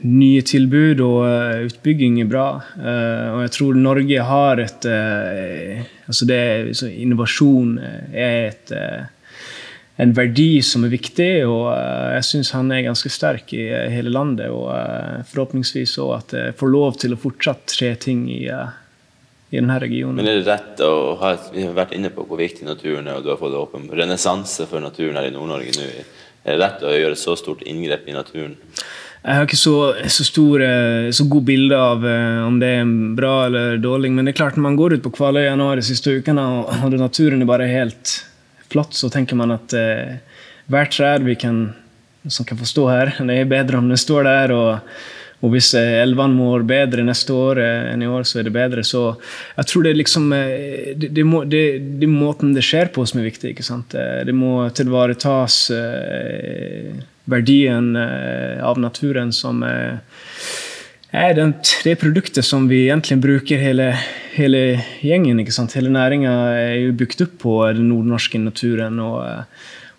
nye 0.03 0.45
tilbud 0.45 1.01
og 1.01 1.65
utbygging 1.71 2.21
er 2.21 2.29
bra. 2.29 2.47
Og 2.77 3.41
jeg 3.45 3.53
tror 3.55 3.79
Norge 3.79 4.25
har 4.29 4.61
et 4.63 4.87
altså 4.87 6.27
det, 6.29 6.39
Innovasjon 6.91 7.77
er 7.81 8.51
et 8.51 8.73
en 10.01 10.13
verdi 10.17 10.63
som 10.65 10.87
er 10.87 10.93
viktig, 10.95 11.31
og 11.45 11.67
eh, 11.75 12.15
jeg 12.17 12.29
syns 12.29 12.53
han 12.57 12.71
er 12.73 12.87
ganske 12.87 13.11
sterk 13.13 13.53
i 13.57 13.67
eh, 13.69 13.91
hele 13.93 14.13
landet. 14.13 14.49
Og 14.49 14.71
Forhåpningsvis 15.29 15.97
forhåpentligvis 15.97 15.99
òg 16.05 16.15
at 16.17 16.37
jeg 16.39 16.57
får 16.61 16.73
lov 16.73 16.97
til 17.03 17.15
å 17.15 17.21
fortsatt 17.21 17.77
skje 17.77 17.93
ting 18.07 18.25
i, 18.33 18.47
eh, 18.49 18.73
i 19.53 19.61
denne 19.61 19.79
regionen. 19.83 20.23
Men 20.23 20.33
er 20.33 20.41
det 20.41 20.49
rett 20.49 20.83
å 20.87 21.15
ha 21.21 21.37
Vi 21.53 21.67
har 21.69 21.77
vært 21.77 21.95
inne 21.99 22.13
på 22.15 22.25
hvor 22.25 22.41
viktig 22.41 22.67
naturen 22.69 23.07
er, 23.07 23.21
og 23.21 23.27
du 23.27 23.31
har 23.35 23.41
fått 23.41 23.59
åpen 23.59 23.91
renessanse 23.93 24.67
for 24.71 24.81
naturen 24.81 25.21
her 25.21 25.29
i 25.29 25.37
Nord-Norge 25.37 25.77
nå. 25.77 25.93
Er 26.43 26.57
det 26.57 26.65
rett 26.65 26.83
å 26.83 26.97
gjøre 26.97 27.19
så 27.19 27.37
stort 27.39 27.63
inngrep 27.69 28.09
i 28.09 28.17
naturen? 28.17 28.57
Jeg 29.23 29.39
har 29.39 29.45
ikke 29.47 29.61
så, 29.61 29.77
så, 30.11 30.25
stor, 30.27 30.63
eh, 30.67 31.13
så 31.15 31.29
god 31.31 31.45
bilde 31.47 31.79
av 31.79 32.03
eh, 32.03 32.41
om 32.43 32.57
det 32.59 32.73
er 32.81 32.89
bra 33.15 33.45
eller 33.47 33.79
dårlig, 33.79 34.11
men 34.11 34.27
det 34.27 34.33
er 34.33 34.41
klart 34.41 34.57
når 34.59 34.65
man 34.67 34.79
går 34.81 34.97
ut 34.97 35.05
på 35.05 35.13
Kvaløya 35.15 35.53
nå 35.55 35.69
de 35.79 35.85
siste 35.87 36.17
ukene, 36.17 36.43
og, 36.43 36.73
og 36.89 36.97
naturen 36.99 37.45
er 37.45 37.51
bare 37.53 37.69
helt 37.71 38.17
flott, 38.73 38.97
så 38.99 39.11
tenker 39.13 39.39
man 39.39 39.55
at 39.55 39.75
eh, 39.77 40.19
hvert 40.73 40.95
trær 40.95 41.25
vi 41.25 41.37
kan, 41.39 41.65
som 42.27 42.47
kan 42.49 42.61
få 42.61 42.69
stå 42.69 42.87
her, 42.91 43.17
det 43.29 43.41
er 43.41 43.51
bedre 43.51 43.83
om 43.83 43.91
det 43.93 44.01
står 44.03 44.29
der. 44.31 44.57
og 44.57 44.95
og 45.43 45.51
hvis 45.51 45.73
eh, 45.75 45.97
elvene 46.05 46.39
mår 46.39 46.63
bedre 46.67 47.03
neste 47.03 47.35
år 47.35 47.59
eh, 47.59 47.89
enn 47.93 48.05
i 48.05 48.11
år, 48.11 48.23
så 48.29 48.39
er 48.39 48.47
det 48.47 48.55
bedre. 48.55 48.85
Så 48.87 49.01
jeg 49.57 49.69
tror 49.69 49.83
det 49.85 49.91
er 49.91 49.99
liksom 49.99 50.29
eh, 50.37 50.93
Det, 50.95 51.09
det, 51.17 51.25
det, 51.51 51.63
det 51.99 52.11
måten 52.11 52.53
det 52.55 52.63
skjer 52.67 52.93
på 52.95 53.03
som 53.09 53.21
er 53.21 53.27
viktig. 53.27 53.51
ikke 53.51 53.67
sant? 53.67 53.97
Eh, 53.99 54.23
Det 54.29 54.35
må 54.37 54.69
tilvaretas 54.71 55.57
eh, 55.75 56.93
verdien 57.27 57.95
av 57.97 58.79
naturen 58.83 59.31
som 59.35 59.63
eh, 59.67 59.99
er 61.13 61.37
den, 61.37 61.55
det 61.85 61.99
produktet 62.01 62.47
som 62.47 62.67
vi 62.71 62.87
egentlig 62.87 63.21
bruker 63.21 63.61
hele, 63.61 63.93
hele 64.33 64.65
gjengen. 65.05 65.43
Hele 65.45 65.93
næringa 65.93 66.33
er 66.57 66.75
jo 66.87 66.97
bygd 66.97 67.27
opp 67.27 67.39
på 67.45 67.57
den 67.77 67.91
nordnorske 67.93 68.41
naturen. 68.41 69.01
og, 69.01 69.45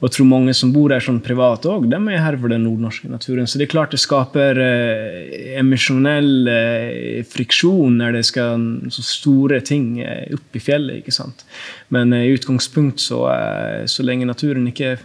og 0.04 0.10
jeg 0.10 0.18
tror 0.18 0.28
mange 0.28 0.54
som 0.58 0.74
bor 0.76 0.92
her 0.92 1.00
sånn 1.00 1.22
privat 1.24 1.64
òg, 1.70 1.86
de 1.88 1.96
er 1.96 2.20
her 2.20 2.36
for 2.36 2.52
den 2.52 2.66
nordnorske 2.66 3.08
naturen. 3.08 3.48
Så 3.48 3.56
det 3.56 3.70
er 3.70 3.72
klart 3.72 3.94
det 3.96 4.02
skaper 4.04 4.58
eh, 4.60 5.54
emisjonell 5.62 6.50
eh, 6.52 7.22
friksjon 7.24 8.02
når 8.02 8.18
det 8.18 8.24
skal 8.28 8.66
så 8.92 9.06
store 9.08 9.62
ting 9.64 10.02
eh, 10.04 10.26
opp 10.36 10.60
i 10.60 10.64
fjellet. 10.66 11.00
ikke 11.00 11.16
sant? 11.16 11.46
Men 11.88 12.12
eh, 12.12 12.26
i 12.28 12.34
utgangspunkt, 12.36 13.00
så, 13.00 13.22
eh, 13.32 13.86
så 13.88 14.04
lenge 14.04 14.28
naturen 14.28 14.68
ikke 14.74 14.98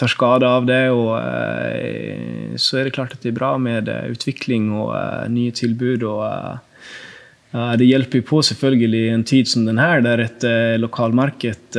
tar 0.00 0.08
skade 0.08 0.48
av 0.48 0.66
det, 0.68 0.82
og, 0.94 1.12
eh, 1.20 2.56
så 2.56 2.80
er 2.80 2.88
det 2.88 2.94
klart 2.96 3.12
at 3.14 3.22
det 3.24 3.32
er 3.32 3.38
bra 3.38 3.52
med 3.60 3.90
eh, 3.92 4.08
utvikling 4.14 4.70
og 4.72 4.94
eh, 4.96 5.28
nye 5.32 5.52
tilbud. 5.52 6.06
og 6.08 6.66
det 7.50 7.82
hjelper 7.82 8.20
på 8.22 8.38
selvfølgelig 8.46 8.98
i 9.08 9.10
en 9.10 9.24
tid 9.26 9.48
som 9.50 9.64
denne, 9.66 9.86
der 10.04 10.20
et 10.22 10.44
lokalmarked 10.78 11.74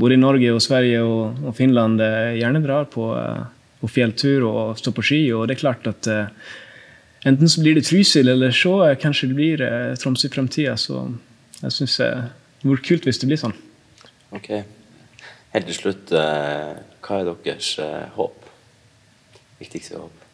både 0.00 0.16
i 0.16 0.20
Norge 0.22 0.54
og 0.54 0.62
Sverige 0.64 1.02
og, 1.04 1.50
Finland 1.52 2.00
gjerne 2.00 2.62
drar 2.64 2.88
på, 2.88 3.10
fjelltur 3.84 4.46
og 4.48 4.80
står 4.80 4.96
på 4.96 5.04
ski. 5.04 5.20
Og 5.36 5.44
det 5.44 5.58
er 5.58 5.60
klart 5.60 5.84
at 5.84 6.08
enten 7.28 7.52
så 7.52 7.60
blir 7.60 7.76
det 7.76 7.84
Trysil, 7.90 8.32
eller 8.32 8.56
så 8.56 8.96
kanskje 8.96 9.28
det 9.28 9.36
blir 9.36 9.68
Tromsø 10.00 10.30
i 10.30 10.32
framtida. 10.32 10.78
Så 10.80 11.10
jeg 11.60 11.76
syns 11.76 12.00
det 12.00 12.12
vore 12.64 12.88
kult 12.88 13.04
hvis 13.04 13.20
det 13.20 13.28
blir 13.28 13.44
sånn. 13.44 13.58
Ok. 14.32 14.54
Helt 15.50 15.66
til 15.66 15.74
slutt, 15.74 16.12
eh, 16.14 16.78
hva 17.02 17.18
er 17.18 17.28
deres 17.42 17.72
eh, 17.82 18.06
håp? 18.14 18.46
Viktigste 19.58 19.98
håp? 19.98 20.26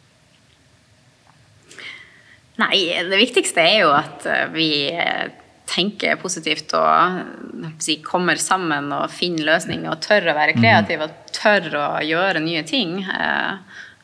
Nei, 2.57 2.77
det 3.05 3.19
viktigste 3.21 3.63
er 3.63 3.79
jo 3.81 3.93
at 3.97 4.27
eh, 4.29 4.45
vi 4.53 4.69
tenker 5.67 6.19
positivt 6.21 6.71
og 6.77 7.73
si, 7.83 7.97
kommer 8.05 8.39
sammen 8.39 8.91
og 8.95 9.09
finner 9.11 9.49
løsninger 9.49 9.89
og 9.91 9.99
tør 10.05 10.29
å 10.31 10.37
være 10.37 10.55
kreative 10.55 11.09
og 11.09 11.33
tør 11.35 11.67
å 11.75 11.87
gjøre 12.05 12.39
nye 12.39 12.63
ting. 12.65 13.01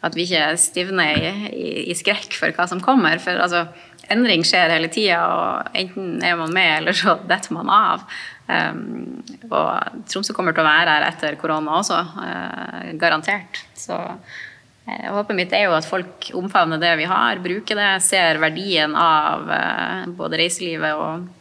At 0.04 0.17
vi 0.17 0.26
ikke 0.26 0.58
stivner 0.60 1.13
i, 1.15 1.32
i, 1.54 1.69
i 1.93 1.95
skrekk 1.95 2.36
for 2.36 2.52
hva 2.58 2.67
som 2.67 2.84
kommer. 2.84 3.21
For 3.23 3.39
altså, 3.39 3.63
endring 4.12 4.44
skjer 4.48 4.74
hele 4.74 4.89
tida, 4.92 5.20
og 5.28 5.78
enten 5.78 6.18
er 6.26 6.38
man 6.39 6.54
med, 6.54 6.72
eller 6.82 6.98
så 6.98 7.18
detter 7.32 7.56
man 7.56 7.72
av. 7.74 8.08
Um, 8.44 9.22
og 9.48 10.02
Tromsø 10.12 10.36
kommer 10.36 10.56
til 10.56 10.66
å 10.66 10.68
være 10.68 10.98
her 10.98 11.06
etter 11.08 11.38
korona 11.39 11.78
også, 11.80 12.00
uh, 12.18 12.89
garantert. 13.00 13.62
Så 13.78 13.96
uh, 13.96 15.06
Håpet 15.16 15.38
mitt 15.38 15.56
er 15.56 15.70
jo 15.70 15.78
at 15.78 15.88
folk 15.88 16.28
omfavner 16.36 16.82
det 16.82 16.98
vi 17.00 17.08
har, 17.10 17.39
bruker 17.44 17.80
det, 17.80 17.94
ser 18.04 18.42
verdien 18.44 18.98
av 19.00 19.48
uh, 19.48 20.12
både 20.18 20.44
reiselivet 20.44 21.00
og 21.00 21.32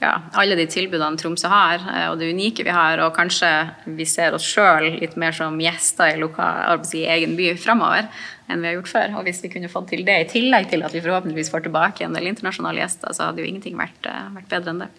ja, 0.00 0.14
alle 0.40 0.56
de 0.56 0.64
tilbudene 0.64 1.20
Tromsø 1.20 1.50
har, 1.52 1.82
og 2.08 2.14
det 2.16 2.30
unike 2.32 2.64
vi 2.64 2.72
har. 2.72 3.02
Og 3.04 3.12
kanskje 3.12 3.50
vi 3.98 4.06
ser 4.08 4.32
oss 4.32 4.46
sjøl 4.48 4.94
litt 4.96 5.12
mer 5.20 5.36
som 5.36 5.58
gjester 5.60 6.14
i 6.14 6.22
lokal, 6.22 6.80
i 6.96 7.02
egen 7.04 7.36
by 7.36 7.50
framover 7.60 8.08
enn 8.50 8.62
vi 8.62 8.70
har 8.70 8.78
gjort 8.78 8.92
før. 8.92 9.18
Og 9.18 9.26
hvis 9.26 9.42
vi 9.44 9.52
kunne 9.52 9.72
fått 9.72 9.90
til 9.94 10.04
det, 10.06 10.18
i 10.20 10.30
tillegg 10.30 10.70
til 10.72 10.84
at 10.86 10.94
vi 10.94 11.02
forhåpentligvis 11.04 11.52
får 11.52 11.66
tilbake 11.66 12.06
en 12.06 12.16
del 12.16 12.30
internasjonale 12.30 12.82
gjester, 12.82 13.14
så 13.16 13.30
hadde 13.30 13.44
jo 13.44 13.50
ingenting 13.50 13.78
vært, 13.80 14.10
vært 14.36 14.50
bedre 14.52 14.74
enn 14.74 14.84
det. 14.86 14.90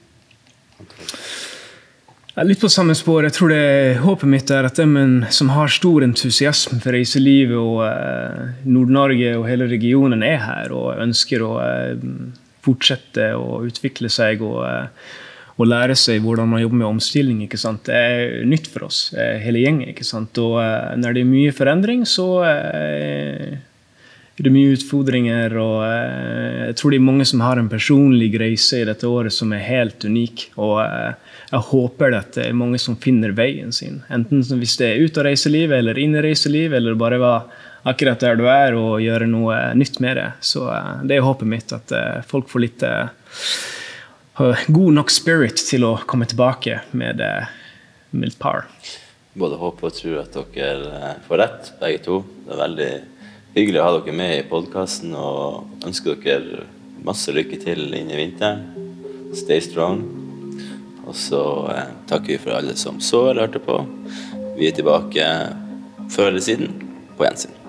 Litt 2.48 2.62
på 2.64 2.70
samme 2.72 2.94
spor. 2.96 3.26
Jeg 3.28 3.36
tror 3.36 3.52
det 3.52 3.98
Håpet 4.02 4.30
mitt 4.32 4.52
er 4.56 4.64
at 4.64 4.80
de 4.80 4.86
som 5.36 5.50
har 5.52 5.72
stor 5.72 6.06
entusiasme 6.06 6.80
for 6.80 6.96
reiselivet 6.96 7.58
og 7.60 7.82
eh, 7.84 8.54
Nord-Norge 8.72 9.34
og 9.36 9.50
hele 9.50 9.68
regionen, 9.68 10.24
er 10.24 10.40
her 10.46 10.72
og 10.72 11.02
ønsker 11.04 11.44
å 11.44 11.52
eh, 11.60 12.06
fortsette 12.64 13.34
å 13.36 13.60
utvikle 13.68 14.10
seg 14.10 14.46
og, 14.48 14.62
eh, 14.64 15.12
og, 15.62 15.70
lære 15.72 15.96
seg 16.00 16.22
hvordan 16.26 16.50
man 16.52 16.64
jobber 16.64 16.82
med 16.82 16.90
omstilling. 16.90 17.44
ikke 17.46 17.60
sant? 17.62 17.86
Det 17.88 17.96
er 17.96 18.46
nytt 18.50 18.70
for 18.74 18.90
oss, 18.90 19.14
eh, 19.14 19.38
hele 19.46 19.64
gjengen. 19.64 19.90
ikke 19.94 20.08
sant? 20.08 20.38
Og 20.42 20.60
eh, 20.64 20.96
når 20.98 21.18
det 21.18 21.26
er 21.26 21.34
mye 21.36 21.56
forandring, 21.56 22.06
så 22.10 22.30
er 24.42 24.48
det 24.48 24.52
mye 24.56 24.74
utfordringer, 24.74 25.54
og 25.62 25.82
eh, 25.86 26.62
jeg 26.72 26.78
tror 26.80 26.94
det 26.94 26.98
er 26.98 27.06
mange 27.06 27.26
som 27.30 27.44
har 27.46 27.60
en 27.62 27.70
personlig 27.70 28.32
reise 28.42 28.80
i 28.82 28.88
dette 28.88 29.06
året 29.06 29.34
som 29.36 29.52
er 29.54 29.66
helt 29.66 30.06
unik. 30.08 30.48
Og 30.58 30.80
eh, 30.82 31.34
jeg 31.52 31.68
håper 31.68 32.16
at 32.18 32.38
det 32.40 32.48
er 32.48 32.58
mange 32.58 32.80
som 32.82 32.98
finner 33.02 33.36
veien 33.38 33.74
sin. 33.76 34.00
Enten 34.10 34.42
hvis 34.58 34.78
det 34.80 34.88
er 34.88 35.04
ut 35.06 35.20
av 35.22 35.28
reiselivet 35.28 35.78
eller 35.78 36.00
inn 36.02 36.16
i 36.18 36.24
reiselivet, 36.26 36.80
eller 36.80 36.98
bare 36.98 37.20
være 37.22 37.60
akkurat 37.92 38.24
der 38.24 38.40
du 38.40 38.48
er 38.50 38.78
og 38.78 39.02
gjøre 39.04 39.28
noe 39.30 39.60
nytt 39.78 40.02
med 40.02 40.18
det. 40.18 40.30
Så 40.54 40.66
eh, 40.74 41.06
det 41.06 41.20
er 41.20 41.28
håpet 41.28 41.52
mitt, 41.52 41.76
at 41.78 41.94
folk 42.32 42.50
får 42.50 42.66
litt 42.66 42.88
god 44.38 44.94
nok 44.96 45.12
spirit 45.12 45.60
til 45.68 45.84
å 45.88 45.96
komme 46.08 46.28
tilbake 46.30 46.82
med, 46.92 47.20
med 48.12 48.38
power. 48.40 48.68
Både 49.34 49.60
håper 49.60 49.88
og 49.88 49.96
tror 49.96 50.22
at 50.24 50.38
dere 50.56 51.16
får 51.28 51.40
rett, 51.40 51.74
begge 51.80 52.04
to. 52.06 52.22
Det 52.46 52.56
er 52.56 52.64
veldig 52.66 52.92
Hyggelig 53.52 53.82
å 53.82 53.84
ha 53.84 53.96
dere 53.98 54.14
med 54.16 54.30
i 54.32 54.44
podkasten 54.48 55.12
og 55.20 55.84
ønsker 55.84 56.16
dere 56.24 56.62
masse 57.04 57.34
lykke 57.36 57.60
til 57.60 57.90
inn 57.98 58.08
i 58.08 58.20
vinteren. 58.22 58.62
Stay 59.36 59.60
strong. 59.60 60.06
Og 61.04 61.18
så 61.20 61.42
eh, 61.74 61.92
takker 62.08 62.38
vi 62.38 62.40
for 62.40 62.56
alle 62.56 62.78
som 62.80 63.04
så 63.04 63.26
eller 63.28 63.50
hørte 63.50 63.60
på. 63.66 63.82
Vi 64.56 64.70
er 64.70 64.78
tilbake 64.78 65.28
før 66.16 66.30
eller 66.30 66.48
siden 66.48 66.78
på 67.18 67.28
gjensyn. 67.28 67.61